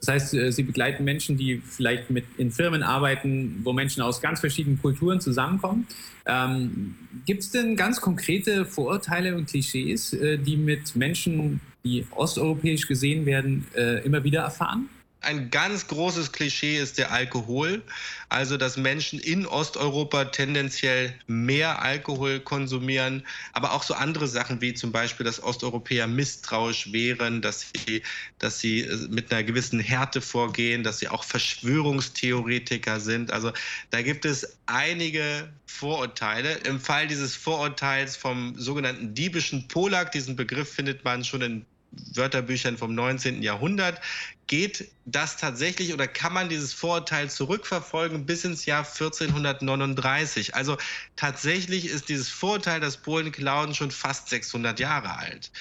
Das 0.00 0.08
heißt, 0.08 0.34
äh, 0.34 0.50
Sie 0.50 0.62
begleiten 0.62 1.04
Menschen, 1.04 1.36
die 1.36 1.62
vielleicht 1.64 2.10
mit 2.10 2.24
in 2.38 2.50
Firmen 2.50 2.82
arbeiten, 2.82 3.60
wo 3.62 3.72
Menschen 3.72 4.02
aus 4.02 4.20
ganz 4.20 4.40
verschiedenen 4.40 4.80
Kulturen 4.80 5.20
zusammenkommen. 5.20 5.86
Ähm, 6.26 6.94
Gibt 7.26 7.42
es 7.42 7.50
denn 7.50 7.76
ganz 7.76 8.00
konkrete 8.00 8.64
Vorurteile 8.64 9.36
und 9.36 9.48
Klischees, 9.48 10.12
äh, 10.12 10.38
die 10.38 10.56
mit 10.56 10.96
Menschen, 10.96 11.60
die 11.84 12.06
osteuropäisch 12.10 12.86
gesehen 12.86 13.26
werden, 13.26 13.66
äh, 13.74 14.04
immer 14.04 14.24
wieder 14.24 14.40
erfahren? 14.40 14.88
Ein 15.22 15.50
ganz 15.50 15.86
großes 15.86 16.32
Klischee 16.32 16.78
ist 16.78 16.96
der 16.96 17.12
Alkohol. 17.12 17.82
Also, 18.30 18.56
dass 18.56 18.78
Menschen 18.78 19.18
in 19.18 19.44
Osteuropa 19.44 20.24
tendenziell 20.26 21.14
mehr 21.26 21.82
Alkohol 21.82 22.40
konsumieren, 22.40 23.26
aber 23.52 23.72
auch 23.72 23.82
so 23.82 23.92
andere 23.92 24.28
Sachen 24.28 24.62
wie 24.62 24.72
zum 24.72 24.92
Beispiel, 24.92 25.24
dass 25.24 25.42
Osteuropäer 25.42 26.06
misstrauisch 26.06 26.92
wären, 26.92 27.42
dass 27.42 27.66
sie, 27.86 28.02
dass 28.38 28.60
sie 28.60 28.80
äh, 28.80 28.96
mit 29.10 29.30
einer 29.30 29.42
gewissen 29.42 29.80
Härte 29.80 30.22
vorgehen, 30.22 30.84
dass 30.84 31.00
sie 31.00 31.08
auch 31.08 31.24
Verschwörungstheoretiker 31.24 32.98
sind. 32.98 33.30
Also, 33.30 33.52
da 33.90 34.00
gibt 34.00 34.24
es 34.24 34.56
einige 34.64 35.52
Vorurteile. 35.66 36.54
Im 36.64 36.80
Fall 36.80 37.08
dieses 37.08 37.36
Vorurteils 37.36 38.16
vom 38.16 38.54
sogenannten 38.56 39.12
diebischen 39.14 39.68
Polak, 39.68 40.12
diesen 40.12 40.34
Begriff 40.34 40.72
findet 40.72 41.04
man 41.04 41.24
schon 41.24 41.42
in 41.42 41.66
Wörterbüchern 42.14 42.76
vom 42.78 42.94
19. 42.94 43.42
Jahrhundert. 43.42 44.00
Geht 44.46 44.92
das 45.04 45.36
tatsächlich 45.36 45.94
oder 45.94 46.08
kann 46.08 46.32
man 46.32 46.48
dieses 46.48 46.72
Vorurteil 46.72 47.30
zurückverfolgen 47.30 48.26
bis 48.26 48.44
ins 48.44 48.66
Jahr 48.66 48.84
1439? 48.84 50.54
Also 50.54 50.76
tatsächlich 51.16 51.86
ist 51.86 52.08
dieses 52.08 52.28
Vorurteil, 52.28 52.80
dass 52.80 52.96
Polen 52.96 53.32
klauen, 53.32 53.74
schon 53.74 53.90
fast 53.90 54.28
600 54.28 54.80
Jahre 54.80 55.16
alt. 55.16 55.52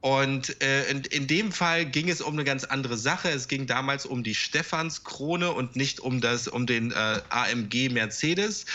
Und 0.00 0.62
äh, 0.62 0.88
in, 0.90 1.02
in, 1.04 1.26
dem 1.26 1.50
Fall 1.50 1.84
ging 1.84 2.08
es 2.08 2.20
um 2.20 2.34
eine 2.34 2.44
ganz 2.44 2.62
andere 2.62 2.96
Sache. 2.96 3.30
Es 3.30 3.48
ging 3.48 3.66
damals 3.66 4.06
um 4.06 4.22
die 4.22 4.34
Stephanskrone 4.34 5.50
und 5.50 5.74
nicht 5.74 5.98
um, 5.98 6.20
das, 6.20 6.46
um 6.46 6.66
den 6.66 6.92
äh, 6.92 7.20
AMG 7.30 7.88
Mercedes. 7.90 8.66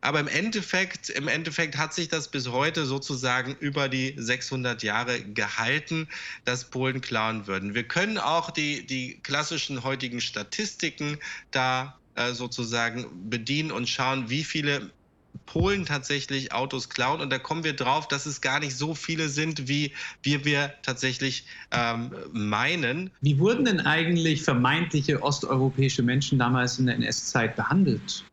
Aber 0.00 0.20
im 0.20 0.28
Endeffekt, 0.28 1.10
im 1.10 1.28
Endeffekt 1.28 1.76
hat 1.76 1.92
sich 1.92 2.08
das 2.08 2.28
bis 2.28 2.48
heute 2.48 2.86
sozusagen 2.86 3.54
über 3.60 3.90
die 3.90 4.14
600 4.16 4.82
Jahre 4.82 5.20
gehalten, 5.20 6.08
dass 6.46 6.70
Polen 6.70 7.02
klauen 7.02 7.46
würden. 7.46 7.74
Wir 7.74 7.84
können 7.84 8.16
auch 8.16 8.50
die, 8.50 8.86
die 8.86 9.20
klassischen 9.22 9.84
heutigen 9.84 10.22
Statistiken 10.22 11.18
da 11.50 11.98
äh, 12.14 12.32
sozusagen 12.32 13.06
bedienen 13.28 13.70
und 13.70 13.88
schauen, 13.88 14.30
wie 14.30 14.44
viele 14.44 14.90
Polen 15.46 15.84
tatsächlich 15.84 16.52
Autos 16.52 16.88
klauen. 16.88 17.20
Und 17.20 17.30
da 17.30 17.38
kommen 17.38 17.64
wir 17.64 17.74
drauf, 17.74 18.08
dass 18.08 18.26
es 18.26 18.40
gar 18.40 18.60
nicht 18.60 18.76
so 18.76 18.94
viele 18.94 19.28
sind, 19.28 19.68
wie 19.68 19.92
wir, 20.22 20.44
wir 20.44 20.74
tatsächlich 20.82 21.44
ähm, 21.72 22.12
meinen. 22.32 23.10
Wie 23.20 23.38
wurden 23.38 23.64
denn 23.64 23.80
eigentlich 23.80 24.42
vermeintliche 24.42 25.22
osteuropäische 25.22 26.02
Menschen 26.02 26.38
damals 26.38 26.78
in 26.78 26.86
der 26.86 26.94
NS-Zeit 26.96 27.56
behandelt? 27.56 28.24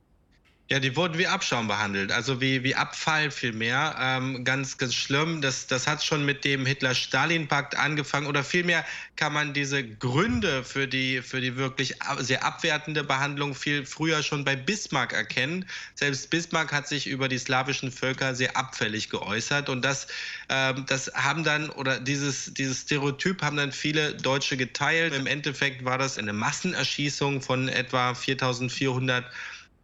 Ja, 0.69 0.80
die 0.82 0.97
wurden 0.97 1.17
wie 1.17 1.27
Abschaum 1.27 1.69
behandelt, 1.69 2.12
also 2.12 2.41
wie, 2.41 2.62
wie 2.62 2.75
Abfall 2.75 3.32
vielmehr. 3.32 3.95
Ähm, 4.01 4.43
ganz, 4.43 4.77
ganz 4.77 4.93
schlimm. 4.95 5.39
Das, 5.41 5.65
das 5.67 5.88
hat 5.88 6.03
schon 6.03 6.25
mit 6.25 6.43
dem 6.43 6.65
Hitler-Stalin-Pakt 6.65 7.77
angefangen. 7.77 8.27
Oder 8.27 8.43
vielmehr 8.43 8.84
kann 9.15 9.32
man 9.32 9.53
diese 9.53 9.82
Gründe 9.82 10.65
für 10.65 10.86
die, 10.86 11.21
für 11.21 11.39
die 11.39 11.56
wirklich 11.56 11.95
sehr 12.17 12.43
abwertende 12.43 13.06
Behandlung 13.06 13.56
viel 13.56 13.86
früher 13.86 14.21
schon 14.23 14.43
bei 14.43 14.58
Bismarck 14.58 15.13
erkennen. 15.13 15.65
Selbst 15.95 16.30
Bismarck 16.32 16.73
hat 16.73 16.89
sich 16.89 17.08
über 17.08 17.30
die 17.30 17.38
slawischen 17.38 17.89
Völker 17.89 18.36
sehr 18.36 18.58
abfällig 18.58 19.10
geäußert. 19.10 19.69
Und 19.69 19.86
das, 19.86 20.08
ähm, 20.49 20.84
das 20.86 21.10
haben 21.13 21.45
dann, 21.45 21.69
oder 21.69 21.97
dieses, 21.97 22.53
dieses 22.53 22.82
Stereotyp 22.82 23.41
haben 23.41 23.56
dann 23.56 23.71
viele 23.71 24.15
Deutsche 24.15 24.58
geteilt. 24.58 25.13
Im 25.13 25.27
Endeffekt 25.27 25.86
war 25.86 25.97
das 25.97 26.17
eine 26.17 26.34
Massenerschießung 26.34 27.41
von 27.41 27.69
etwa 27.69 28.13
4400 28.13 29.23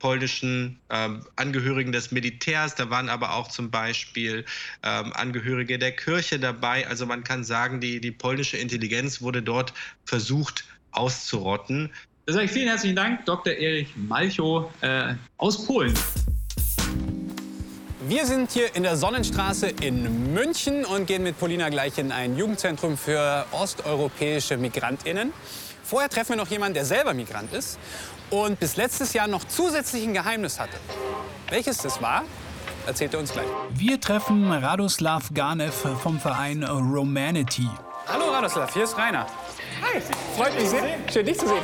polnischen 0.04 0.78
ähm, 0.90 1.22
Angehörigen 1.38 1.94
des 1.94 2.12
Militärs. 2.12 2.76
Da 2.76 2.90
waren 2.90 3.08
aber 3.08 3.36
auch 3.36 3.48
zum 3.48 3.72
Beispiel 3.72 4.44
ähm, 4.84 5.14
Angehörige 5.14 5.80
der 5.80 5.94
Kirche 5.94 6.40
dabei. 6.40 6.86
Also 6.88 7.06
man 7.06 7.24
kann 7.24 7.46
sagen, 7.46 7.80
die, 7.80 8.02
die 8.02 8.12
polnische 8.12 8.58
Intelligenz 8.58 9.22
wurde 9.22 9.42
dort 9.42 9.74
versucht 10.04 10.66
auszurotten. 10.92 11.90
Da 12.26 12.34
sage 12.34 12.46
ich 12.46 12.52
vielen 12.52 12.68
herzlichen 12.68 12.98
Dank, 12.98 13.26
Dr. 13.26 13.54
Erich 13.54 13.96
Malchow 13.96 14.70
äh, 14.82 15.14
aus 15.38 15.66
Polen. 15.66 15.94
Wir 18.06 18.26
sind 18.26 18.52
hier 18.52 18.76
in 18.76 18.84
der 18.84 18.98
Sonnenstraße 18.98 19.68
in 19.68 20.34
München 20.34 20.84
und 20.84 21.06
gehen 21.06 21.24
mit 21.24 21.40
Polina 21.40 21.70
gleich 21.70 21.98
in 21.98 22.12
ein 22.12 22.38
Jugendzentrum 22.38 22.98
für 22.98 23.46
osteuropäische 23.54 24.58
MigrantInnen. 24.58 25.32
Vorher 25.84 26.10
treffen 26.10 26.30
wir 26.30 26.38
noch 26.38 26.48
jemanden, 26.48 26.76
der 26.76 26.86
selber 26.86 27.14
Migrant 27.14 27.54
ist 27.54 27.78
und 28.30 28.60
bis 28.60 28.78
letztes 28.78 29.14
Jahr 29.14 29.28
noch 29.28 29.44
zusätzlich 29.44 30.04
ein 30.04 30.14
Geheimnis 30.14 30.60
hatte. 30.60 30.78
Welches 31.50 31.78
das 31.78 32.02
war, 32.02 32.24
erzählt 32.88 33.14
er 33.14 33.20
uns 33.20 33.32
gleich. 33.32 33.46
Wir 33.72 34.00
treffen 34.00 34.52
Radoslav 34.52 35.30
Ganev 35.34 35.86
vom 36.02 36.20
Verein 36.20 36.64
Romanity. 36.64 37.68
Hallo 38.08 38.32
Radoslav, 38.32 38.74
hier 38.74 38.86
ist 38.86 38.98
Rainer. 38.98 39.28
Hi, 39.82 40.02
freut 40.36 40.56
mich 40.56 40.70
sehr. 40.70 40.84
Schön, 41.12 41.26
dich 41.26 41.38
zu 41.38 41.48
sehen. 41.48 41.64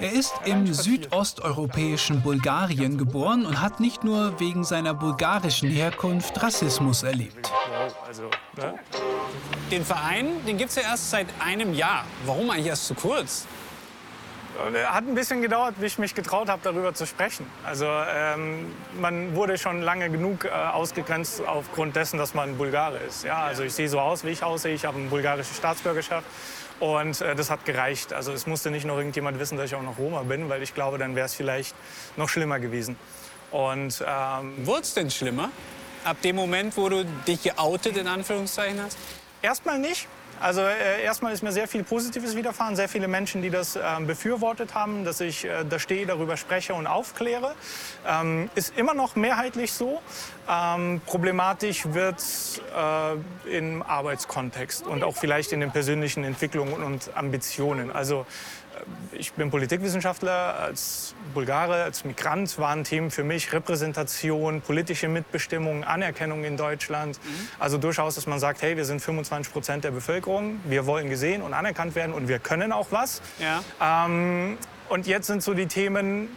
Er 0.00 0.12
ist 0.12 0.34
im 0.44 0.72
südosteuropäischen 0.72 2.22
Bulgarien 2.22 2.98
geboren 2.98 3.44
und 3.46 3.60
hat 3.60 3.80
nicht 3.80 4.04
nur 4.04 4.38
wegen 4.38 4.62
seiner 4.62 4.94
bulgarischen 4.94 5.68
Herkunft 5.68 6.40
Rassismus 6.40 7.02
erlebt. 7.02 7.50
Den 9.70 9.84
Verein, 9.84 10.44
den 10.46 10.56
gibt 10.56 10.70
es 10.70 10.76
ja 10.76 10.82
erst 10.82 11.10
seit 11.10 11.26
einem 11.44 11.74
Jahr. 11.74 12.04
Warum 12.26 12.50
eigentlich 12.50 12.66
erst 12.66 12.86
so 12.86 12.94
kurz? 12.94 13.46
Hat 14.86 15.04
ein 15.06 15.14
bisschen 15.14 15.40
gedauert, 15.40 15.76
bis 15.78 15.92
ich 15.92 15.98
mich 15.98 16.14
getraut 16.14 16.48
habe, 16.48 16.60
darüber 16.64 16.92
zu 16.92 17.06
sprechen. 17.06 17.46
Also 17.64 17.86
ähm, 17.86 18.74
man 19.00 19.36
wurde 19.36 19.56
schon 19.56 19.82
lange 19.82 20.10
genug 20.10 20.44
äh, 20.44 20.48
ausgegrenzt 20.48 21.42
aufgrund 21.46 21.94
dessen, 21.94 22.18
dass 22.18 22.34
man 22.34 22.56
Bulgare 22.58 22.98
ist. 22.98 23.24
Ja, 23.24 23.44
also 23.44 23.62
ich 23.62 23.72
sehe 23.72 23.88
so 23.88 24.00
aus, 24.00 24.24
wie 24.24 24.30
ich 24.30 24.42
aussehe. 24.42 24.74
Ich 24.74 24.84
habe 24.84 24.98
eine 24.98 25.08
bulgarische 25.08 25.54
Staatsbürgerschaft. 25.54 26.26
Und 26.80 27.20
äh, 27.20 27.34
das 27.34 27.50
hat 27.50 27.64
gereicht. 27.64 28.12
Also 28.12 28.32
es 28.32 28.46
musste 28.46 28.70
nicht 28.70 28.86
noch 28.86 28.96
irgendjemand 28.96 29.38
wissen, 29.38 29.56
dass 29.56 29.66
ich 29.66 29.74
auch 29.74 29.82
noch 29.82 29.98
Roma 29.98 30.22
bin, 30.22 30.48
weil 30.48 30.62
ich 30.62 30.74
glaube, 30.74 30.98
dann 30.98 31.16
wäre 31.16 31.26
es 31.26 31.34
vielleicht 31.34 31.74
noch 32.16 32.28
schlimmer 32.28 32.60
gewesen. 32.60 32.96
Und 33.50 34.04
ähm, 34.06 34.66
wurde 34.66 34.82
es 34.82 34.94
denn 34.94 35.10
schlimmer? 35.10 35.50
Ab 36.04 36.20
dem 36.22 36.36
Moment, 36.36 36.76
wo 36.76 36.88
du 36.88 37.04
dich 37.26 37.42
geoutet 37.42 37.96
in 37.96 38.06
Anführungszeichen 38.06 38.80
hast? 38.80 38.96
Erstmal 39.42 39.78
nicht. 39.78 40.06
Also 40.40 40.60
äh, 40.60 41.02
erstmal 41.02 41.32
ist 41.32 41.42
mir 41.42 41.52
sehr 41.52 41.66
viel 41.68 41.82
Positives 41.82 42.36
widerfahren, 42.36 42.76
sehr 42.76 42.88
viele 42.88 43.08
Menschen, 43.08 43.42
die 43.42 43.50
das 43.50 43.76
äh, 43.76 43.80
befürwortet 44.06 44.74
haben, 44.74 45.04
dass 45.04 45.20
ich 45.20 45.44
äh, 45.44 45.64
da 45.68 45.78
stehe, 45.78 46.06
darüber 46.06 46.36
spreche 46.36 46.74
und 46.74 46.86
aufkläre. 46.86 47.54
Ähm, 48.06 48.50
ist 48.54 48.76
immer 48.76 48.94
noch 48.94 49.16
mehrheitlich 49.16 49.72
so. 49.72 50.00
Ähm, 50.48 51.00
problematisch 51.06 51.86
wird 51.92 52.22
äh, 52.76 53.56
im 53.56 53.82
Arbeitskontext 53.82 54.86
und 54.86 55.02
auch 55.04 55.16
vielleicht 55.16 55.52
in 55.52 55.60
den 55.60 55.72
persönlichen 55.72 56.24
Entwicklungen 56.24 56.82
und 56.82 57.10
Ambitionen. 57.14 57.90
Also 57.90 58.24
ich 59.12 59.32
bin 59.32 59.50
Politikwissenschaftler. 59.50 60.58
Als 60.60 61.14
Bulgare, 61.34 61.82
als 61.82 62.04
Migrant 62.04 62.58
waren 62.58 62.84
Themen 62.84 63.10
für 63.10 63.24
mich 63.24 63.52
Repräsentation, 63.52 64.60
politische 64.60 65.08
Mitbestimmung, 65.08 65.84
Anerkennung 65.84 66.44
in 66.44 66.56
Deutschland. 66.56 67.18
Mhm. 67.22 67.48
Also 67.58 67.78
durchaus, 67.78 68.14
dass 68.14 68.26
man 68.26 68.38
sagt, 68.38 68.62
hey, 68.62 68.76
wir 68.76 68.84
sind 68.84 69.00
25 69.00 69.52
Prozent 69.52 69.84
der 69.84 69.90
Bevölkerung, 69.90 70.60
wir 70.64 70.86
wollen 70.86 71.08
gesehen 71.08 71.42
und 71.42 71.54
anerkannt 71.54 71.94
werden 71.94 72.14
und 72.14 72.28
wir 72.28 72.38
können 72.38 72.72
auch 72.72 72.88
was. 72.90 73.20
Ja. 73.38 73.62
Ähm, 74.06 74.58
und 74.88 75.06
jetzt 75.06 75.26
sind 75.26 75.42
so 75.42 75.54
die 75.54 75.66
Themen, 75.66 76.28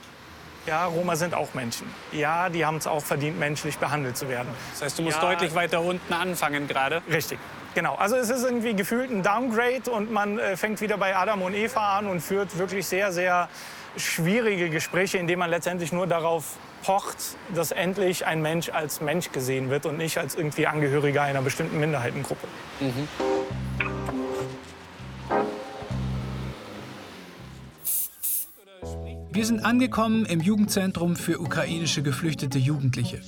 ja, 0.65 0.85
Roma 0.85 1.15
sind 1.15 1.33
auch 1.33 1.53
Menschen. 1.53 1.87
Ja, 2.11 2.49
die 2.49 2.65
haben 2.65 2.77
es 2.77 2.87
auch 2.87 3.03
verdient, 3.03 3.39
menschlich 3.39 3.77
behandelt 3.77 4.17
zu 4.17 4.29
werden. 4.29 4.49
Das 4.73 4.83
heißt, 4.83 4.99
du 4.99 5.03
musst 5.03 5.17
ja, 5.21 5.29
deutlich 5.29 5.55
weiter 5.55 5.81
unten 5.81 6.13
anfangen 6.13 6.67
gerade. 6.67 7.01
Richtig. 7.09 7.39
Genau, 7.73 7.95
also 7.95 8.15
es 8.17 8.29
ist 8.29 8.43
irgendwie 8.43 8.73
gefühlt 8.73 9.12
ein 9.12 9.23
Downgrade 9.23 9.89
und 9.91 10.12
man 10.12 10.39
äh, 10.39 10.57
fängt 10.57 10.81
wieder 10.81 10.97
bei 10.97 11.15
Adam 11.15 11.41
und 11.41 11.53
Eva 11.53 11.97
an 11.99 12.07
und 12.07 12.19
führt 12.19 12.57
wirklich 12.57 12.86
sehr, 12.86 13.12
sehr 13.12 13.47
schwierige 13.95 14.69
Gespräche, 14.69 15.17
indem 15.17 15.39
man 15.39 15.49
letztendlich 15.49 15.91
nur 15.91 16.07
darauf 16.07 16.57
pocht, 16.84 17.17
dass 17.53 17.71
endlich 17.71 18.25
ein 18.25 18.41
Mensch 18.41 18.69
als 18.69 19.01
Mensch 19.01 19.31
gesehen 19.31 19.69
wird 19.69 19.86
und 19.86 19.97
nicht 19.97 20.17
als 20.17 20.36
irgendwie 20.36 20.67
Angehöriger 20.67 21.21
einer 21.21 21.41
bestimmten 21.41 21.79
Minderheitengruppe. 21.79 22.47
Mhm. 22.79 23.07
Wir 29.34 29.41
Wir 29.41 29.45
sind 29.47 29.63
angekommen 29.65 30.25
im 30.25 30.41
Jugendzentrum 30.41 31.15
für 31.15 31.39
ukrainische 31.39 32.03
geflüchtete 32.03 32.60
Jugendliche. 32.60 33.21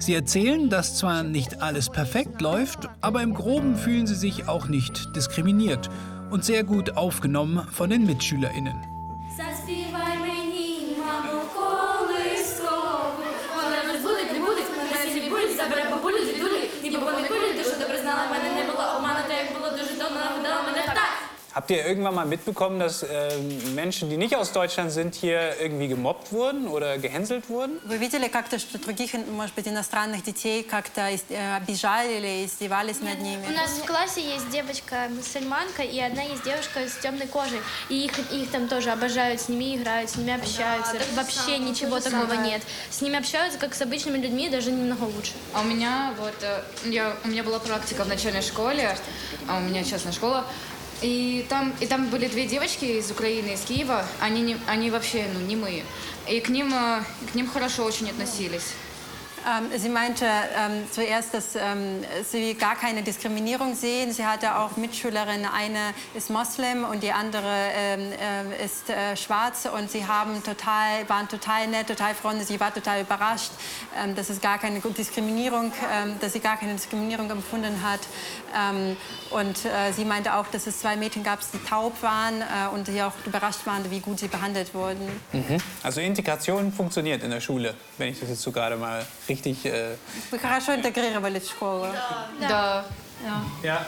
Sie 0.00 0.14
erzählen, 0.14 0.68
dass 0.68 0.96
zwar 0.98 1.22
nicht 1.22 1.62
alles 1.62 1.88
perfekt 1.90 2.40
läuft, 2.40 2.88
aber 3.00 3.22
im 3.22 3.32
Groben 3.34 3.76
fühlen 3.76 4.06
sie 4.06 4.14
sich 4.14 4.48
auch 4.48 4.68
nicht 4.68 4.94
diskriminiert 5.16 5.88
und 6.30 6.44
sehr 6.44 6.64
gut 6.64 6.96
aufgenommen 6.96 7.66
von 7.72 7.90
den 7.90 8.04
MitschülerInnen. 8.06 8.76
Заспівай 9.36 10.16
мені, 10.24 10.96
мамо, 10.98 11.40
колискову. 11.54 13.22
Вона 13.56 13.92
не 13.92 13.98
збудить, 14.00 14.32
не 14.32 14.38
будуть, 14.38 14.70
мене 14.76 15.14
собі 15.14 15.30
будуть, 15.30 15.56
забере 15.56 15.84
бабулю, 15.90 16.18
дідулю. 16.26 16.58
Ні 16.82 16.90
бабу 16.90 17.10
не 17.22 17.28
кулі, 17.28 17.48
ти 17.56 17.62
що 17.64 17.76
добре 17.80 17.98
знала, 18.02 18.22
мене 18.30 18.48
не 18.58 18.62
було 18.70 18.79
Habt 21.53 21.69
ihr 21.69 21.85
irgendwann 21.85 22.15
mal 22.15 22.25
mitbekommen, 22.25 22.79
dass 22.79 23.03
äh, 23.03 23.37
Menschen, 23.75 24.09
die 24.09 24.15
nicht 24.15 24.37
aus 24.37 24.53
Deutschland 24.53 24.89
sind, 24.89 25.15
hier 25.15 25.59
irgendwie 25.59 25.89
gemobbt 25.89 26.31
wurden 26.31 26.69
oder 26.69 26.97
gehänselt 26.97 27.49
wurden? 27.49 27.77
Вы 27.83 27.97
видели 27.97 28.29
как-то, 28.29 28.57
что 28.57 28.77
других, 28.77 29.11
может 29.29 29.55
быть, 29.55 29.67
иностранных 29.67 30.23
детей 30.23 30.63
как-то 30.63 31.01
э, 31.01 31.55
обижали 31.57 32.13
или 32.19 32.45
издевались 32.45 33.01
над 33.01 33.19
ними? 33.19 33.43
У 33.49 33.51
нас 33.51 33.71
в 33.71 33.85
классе 33.85 34.21
есть 34.21 34.49
девочка 34.49 35.09
мусульманка 35.09 35.83
и 35.83 35.99
одна 35.99 36.21
есть 36.21 36.43
девушка 36.43 36.87
с 36.87 36.95
темной 37.01 37.27
кожей. 37.27 37.59
И 37.89 38.05
их, 38.05 38.17
их 38.31 38.49
там 38.49 38.69
тоже 38.69 38.91
обожают, 38.91 39.41
с 39.41 39.49
ними 39.49 39.75
играют, 39.75 40.09
с 40.09 40.15
ними 40.15 40.33
общаются. 40.33 40.95
Вообще 41.15 41.57
ничего 41.57 41.99
такого 41.99 42.33
нет. 42.33 42.61
С 42.89 43.01
ними 43.01 43.17
общаются 43.17 43.59
как 43.59 43.73
с 43.73 43.81
обычными 43.81 44.19
людьми, 44.19 44.47
даже 44.47 44.71
немного 44.71 45.03
лучше. 45.03 45.33
А 45.53 45.59
у 45.59 45.63
меня 45.65 46.13
вот, 46.17 46.35
э, 46.43 46.61
я, 46.85 47.13
у 47.25 47.27
меня 47.27 47.43
была 47.43 47.59
практика 47.59 48.05
в 48.05 48.07
начальной 48.07 48.41
школе, 48.41 48.97
а 49.49 49.57
у 49.57 49.59
меня 49.59 49.83
частная 49.83 50.13
школа, 50.13 50.45
и 51.01 51.45
там, 51.49 51.73
и 51.79 51.87
там 51.87 52.07
были 52.09 52.27
две 52.27 52.45
девочки 52.45 52.85
из 52.85 53.09
Украины, 53.09 53.53
из 53.53 53.61
Киева, 53.61 54.05
они, 54.19 54.41
не, 54.41 54.57
они 54.67 54.91
вообще, 54.91 55.25
ну, 55.33 55.39
не 55.39 55.55
мы. 55.55 55.83
И 56.29 56.39
к 56.39 56.49
ним, 56.49 56.73
э, 56.73 57.03
к 57.31 57.35
ним 57.35 57.47
хорошо 57.47 57.83
очень 57.83 58.09
относились. 58.09 58.73
Ähm, 59.47 59.79
sie 59.79 59.89
meinte 59.89 60.25
ähm, 60.25 60.83
zuerst, 60.91 61.33
dass 61.33 61.55
ähm, 61.55 62.03
sie 62.29 62.53
gar 62.53 62.75
keine 62.75 63.01
Diskriminierung 63.01 63.75
sehen. 63.75 64.13
Sie 64.13 64.25
hatte 64.25 64.55
auch 64.57 64.77
Mitschülerinnen, 64.77 65.45
eine 65.45 65.93
ist 66.13 66.29
Moslem 66.29 66.83
und 66.83 67.01
die 67.01 67.11
andere 67.11 67.71
ähm, 67.75 68.11
äh, 68.11 68.63
ist 68.63 68.89
äh, 68.89 69.17
schwarz 69.17 69.67
und 69.71 69.89
sie 69.89 70.05
haben 70.05 70.43
total, 70.43 71.07
waren 71.07 71.27
total 71.27 71.67
nett, 71.67 71.87
total 71.87 72.13
freundlich. 72.13 72.47
Sie 72.47 72.59
war 72.59 72.73
total 72.73 73.01
überrascht, 73.01 73.51
ähm, 73.97 74.15
dass 74.15 74.29
es 74.29 74.41
gar 74.41 74.59
keine 74.59 74.79
Diskriminierung, 74.79 75.71
ähm, 75.91 76.15
dass 76.19 76.33
sie 76.33 76.39
gar 76.39 76.57
keine 76.57 76.73
Diskriminierung 76.73 77.29
empfunden 77.29 77.81
hat. 77.83 78.01
Und 79.31 79.65
äh, 79.65 79.93
sie 79.95 80.03
meinte 80.03 80.35
auch, 80.35 80.45
dass 80.47 80.67
es 80.67 80.79
zwei 80.79 80.97
Mädchen 80.97 81.23
gab, 81.23 81.39
die 81.53 81.57
taub 81.69 82.01
waren 82.03 82.41
äh, 82.41 82.73
und 82.73 82.87
die 82.87 83.01
auch 83.01 83.13
überrascht 83.25 83.65
waren, 83.65 83.89
wie 83.89 84.01
gut 84.01 84.19
sie 84.19 84.27
behandelt 84.27 84.73
wurden. 84.73 85.07
Mhm. 85.31 85.57
Also 85.83 86.01
Integration 86.01 86.73
funktioniert 86.73 87.23
in 87.23 87.31
der 87.31 87.39
Schule, 87.39 87.73
wenn 87.97 88.09
ich 88.09 88.19
das 88.19 88.29
jetzt 88.29 88.41
so 88.41 88.51
gerade 88.51 88.75
mal 88.75 89.05
richtig. 89.31 89.65
Äh 89.65 89.93
ich 90.31 90.41
kann 90.41 90.61
schon 90.61 90.75
integrieren 90.75 91.23
will 91.23 91.35
in 91.35 91.41
Schule. 91.41 91.93
Da. 92.39 92.47
da. 92.47 92.85
Ja. 93.25 93.45
ja. 93.63 93.85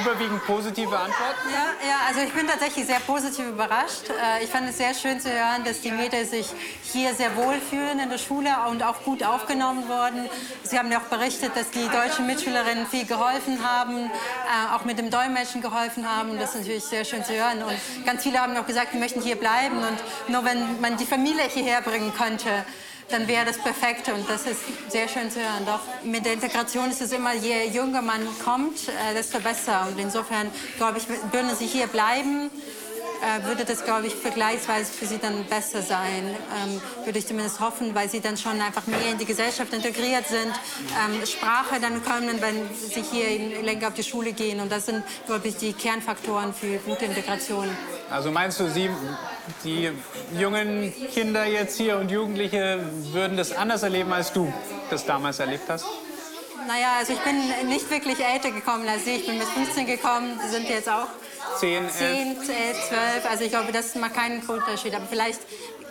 Überwiegend 0.00 0.44
positive 0.44 0.96
Antworten? 0.96 1.48
Ja, 1.50 1.88
ja, 1.88 1.96
also 2.08 2.20
ich 2.20 2.32
bin 2.32 2.46
tatsächlich 2.46 2.86
sehr 2.86 3.00
positiv 3.00 3.46
überrascht. 3.46 4.10
Äh, 4.10 4.44
ich 4.44 4.50
fand 4.50 4.68
es 4.68 4.78
sehr 4.78 4.92
schön 4.94 5.20
zu 5.20 5.30
hören, 5.30 5.64
dass 5.64 5.80
die 5.80 5.90
Mädels 5.90 6.30
sich 6.30 6.48
hier 6.82 7.14
sehr 7.14 7.36
wohl 7.36 7.54
fühlen 7.70 7.98
in 8.00 8.10
der 8.10 8.18
Schule 8.18 8.50
und 8.68 8.82
auch 8.82 9.02
gut 9.02 9.22
aufgenommen 9.22 9.88
wurden. 9.88 10.28
Sie 10.64 10.78
haben 10.78 10.90
ja 10.90 10.98
auch 10.98 11.08
berichtet, 11.16 11.52
dass 11.54 11.70
die 11.70 11.88
deutschen 11.88 12.26
Mitschülerinnen 12.26 12.86
viel 12.86 13.06
geholfen 13.06 13.58
haben, 13.62 14.06
äh, 14.06 14.74
auch 14.74 14.84
mit 14.84 14.98
dem 14.98 15.10
Dolmetschen 15.10 15.62
geholfen 15.62 16.08
haben. 16.08 16.38
Das 16.38 16.50
ist 16.50 16.60
natürlich 16.60 16.84
sehr 16.84 17.04
schön 17.04 17.24
zu 17.24 17.32
hören. 17.32 17.62
Und 17.62 18.04
ganz 18.04 18.22
viele 18.24 18.40
haben 18.40 18.56
auch 18.56 18.66
gesagt, 18.66 18.92
sie 18.92 18.98
möchten 18.98 19.22
hier 19.22 19.36
bleiben 19.36 19.78
und 19.78 20.32
nur 20.32 20.44
wenn 20.44 20.80
man 20.80 20.96
die 20.96 21.06
Familie 21.06 21.44
hierher 21.44 21.80
bringen 21.80 22.12
könnte 22.14 22.64
dann 23.08 23.28
wäre 23.28 23.44
das 23.44 23.58
perfekt 23.58 24.08
und 24.08 24.28
das 24.28 24.46
ist 24.46 24.60
sehr 24.88 25.08
schön 25.08 25.30
zu 25.30 25.40
hören. 25.40 25.64
Doch 25.64 25.80
mit 26.04 26.24
der 26.24 26.32
Integration 26.32 26.90
ist 26.90 27.00
es 27.00 27.12
immer, 27.12 27.34
je 27.34 27.68
jünger 27.68 28.02
man 28.02 28.26
kommt, 28.44 28.88
äh, 28.88 29.14
desto 29.14 29.38
besser. 29.40 29.86
Und 29.88 29.98
insofern, 29.98 30.50
glaube 30.76 30.98
ich, 30.98 31.08
würden 31.08 31.54
sie 31.56 31.66
hier 31.66 31.86
bleiben, 31.86 32.50
äh, 33.22 33.46
würde 33.46 33.64
das, 33.64 33.84
glaube 33.84 34.08
ich, 34.08 34.14
vergleichsweise 34.14 34.92
für 34.92 35.06
sie 35.06 35.18
dann 35.18 35.44
besser 35.44 35.82
sein. 35.82 36.36
Ähm, 36.64 36.80
würde 37.04 37.18
ich 37.18 37.26
zumindest 37.26 37.60
hoffen, 37.60 37.94
weil 37.94 38.08
sie 38.08 38.20
dann 38.20 38.36
schon 38.36 38.60
einfach 38.60 38.86
mehr 38.86 39.10
in 39.10 39.18
die 39.18 39.24
Gesellschaft 39.24 39.72
integriert 39.72 40.26
sind, 40.26 40.52
ähm, 41.04 41.24
Sprache 41.26 41.80
dann 41.80 42.02
können, 42.04 42.40
wenn 42.40 42.68
sie 42.74 43.02
hier 43.02 43.62
länger 43.62 43.88
auf 43.88 43.94
die 43.94 44.04
Schule 44.04 44.32
gehen. 44.32 44.60
Und 44.60 44.70
das 44.70 44.86
sind, 44.86 45.02
glaube 45.26 45.48
ich, 45.48 45.56
die 45.56 45.72
Kernfaktoren 45.72 46.52
für 46.52 46.78
gute 46.78 47.04
Integration. 47.04 47.68
Also 48.10 48.30
meinst 48.30 48.60
du, 48.60 48.68
Sie, 48.68 48.90
die 49.64 49.90
jungen 50.38 50.92
Kinder 51.12 51.44
jetzt 51.44 51.76
hier 51.76 51.98
und 51.98 52.10
Jugendliche 52.10 52.80
würden 53.12 53.36
das 53.36 53.52
anders 53.52 53.82
erleben, 53.82 54.12
als 54.12 54.32
du 54.32 54.52
das 54.90 55.04
damals 55.04 55.38
erlebt 55.40 55.64
hast? 55.68 55.84
Naja, 56.66 56.94
also 56.98 57.12
ich 57.12 57.20
bin 57.20 57.68
nicht 57.68 57.88
wirklich 57.90 58.18
älter 58.24 58.50
gekommen 58.50 58.88
als 58.88 59.04
Sie. 59.04 59.16
Ich 59.16 59.26
bin 59.26 59.38
mit 59.38 59.46
15 59.46 59.86
gekommen. 59.86 60.38
Sie 60.42 60.48
sind 60.50 60.68
jetzt 60.68 60.88
auch 60.88 61.06
10, 61.58 61.84
11. 61.84 61.96
10, 61.96 62.08
11, 62.08 62.88
12. 62.88 63.30
Also 63.30 63.44
ich 63.44 63.50
glaube, 63.50 63.72
das 63.72 63.94
macht 63.94 64.14
keinen 64.14 64.40
Unterschied. 64.40 64.94
Aber 64.94 65.06
vielleicht 65.06 65.40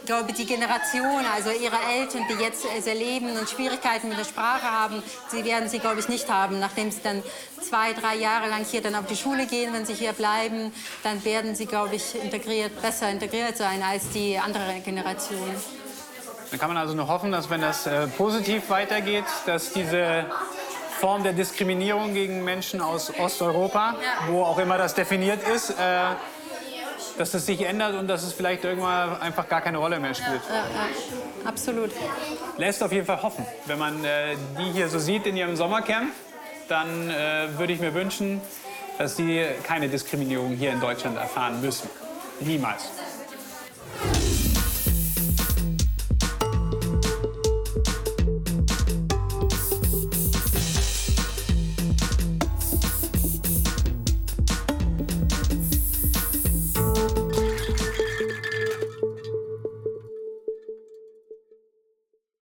ich 0.06 0.12
glaube 0.12 0.34
die 0.34 0.46
Generation, 0.46 1.26
also 1.34 1.50
ihre 1.50 1.78
Eltern, 1.98 2.26
die 2.30 2.36
jetzt 2.36 2.64
es 2.78 2.86
erleben 2.86 3.36
und 3.40 3.50
Schwierigkeiten 3.50 4.08
mit 4.08 4.20
der 4.20 4.24
Sprache 4.24 4.70
haben, 4.70 5.02
sie 5.30 5.44
werden 5.44 5.68
sie, 5.68 5.80
glaube 5.80 6.00
ich, 6.00 6.08
nicht 6.08 6.30
haben. 6.30 6.60
Nachdem 6.60 6.92
sie 6.92 7.02
dann 7.02 7.24
zwei, 7.60 7.94
drei 7.94 8.16
Jahre 8.16 8.48
lang 8.48 8.64
hier 8.64 8.84
dann 8.84 8.94
auf 8.94 9.08
die 9.08 9.16
Schule 9.16 9.48
gehen, 9.48 9.74
wenn 9.74 9.84
sie 9.84 9.96
hier 9.96 10.14
bleiben, 10.14 10.72
dann 11.02 11.26
werden 11.26 11.56
sie, 11.56 11.66
glaube 11.66 11.96
ich, 11.96 12.24
integriert, 12.24 12.80
besser 12.84 13.10
integriert 13.10 13.58
sein 13.58 13.82
als 13.82 14.12
die 14.12 14.38
andere 14.38 14.80
Generation. 14.86 15.50
Dann 16.52 16.60
kann 16.60 16.68
man 16.70 16.78
also 16.78 16.94
nur 16.94 17.08
hoffen, 17.08 17.32
dass 17.32 17.50
wenn 17.50 17.62
das 17.62 17.88
äh, 17.88 18.06
positiv 18.06 18.70
weitergeht, 18.70 19.26
dass 19.48 19.74
diese 19.74 20.28
Form 21.00 21.24
der 21.24 21.34
Diskriminierung 21.34 22.14
gegen 22.14 22.44
Menschen 22.44 22.80
aus 22.80 23.12
Osteuropa, 23.18 23.96
wo 24.28 24.44
auch 24.44 24.60
immer 24.60 24.78
das 24.78 24.94
definiert 24.94 25.42
ist, 25.48 25.72
äh, 25.72 25.74
dass 27.18 27.32
das 27.32 27.46
sich 27.46 27.62
ändert 27.62 27.96
und 27.96 28.08
dass 28.08 28.24
es 28.24 28.34
vielleicht 28.34 28.64
irgendwann 28.64 29.22
einfach 29.22 29.48
gar 29.48 29.62
keine 29.62 29.78
Rolle 29.78 30.00
mehr 30.00 30.14
spielt. 30.14 30.42
Ja, 30.50 30.56
ja, 30.56 31.50
absolut. 31.50 31.92
Lässt 32.58 32.84
auf 32.84 32.92
jeden 32.92 33.06
Fall 33.06 33.22
hoffen. 33.22 33.46
Wenn 33.66 33.80
man 33.80 34.04
äh, 34.04 34.36
die 34.60 34.72
hier 34.72 34.90
so 34.90 35.00
sieht 35.00 35.26
in 35.26 35.38
ihrem 35.38 35.56
Sommercamp, 35.56 36.12
dann 36.68 37.10
äh, 37.10 37.58
würde 37.58 37.74
ich 37.74 37.80
mir 37.80 37.94
wünschen, 37.94 38.42
dass 38.98 39.16
sie 39.16 39.46
keine 39.64 39.90
Diskriminierung 39.90 40.56
hier 40.56 40.72
in 40.72 40.80
Deutschland 40.80 41.18
erfahren 41.18 41.62
müssen. 41.62 41.90
Niemals. 42.40 42.90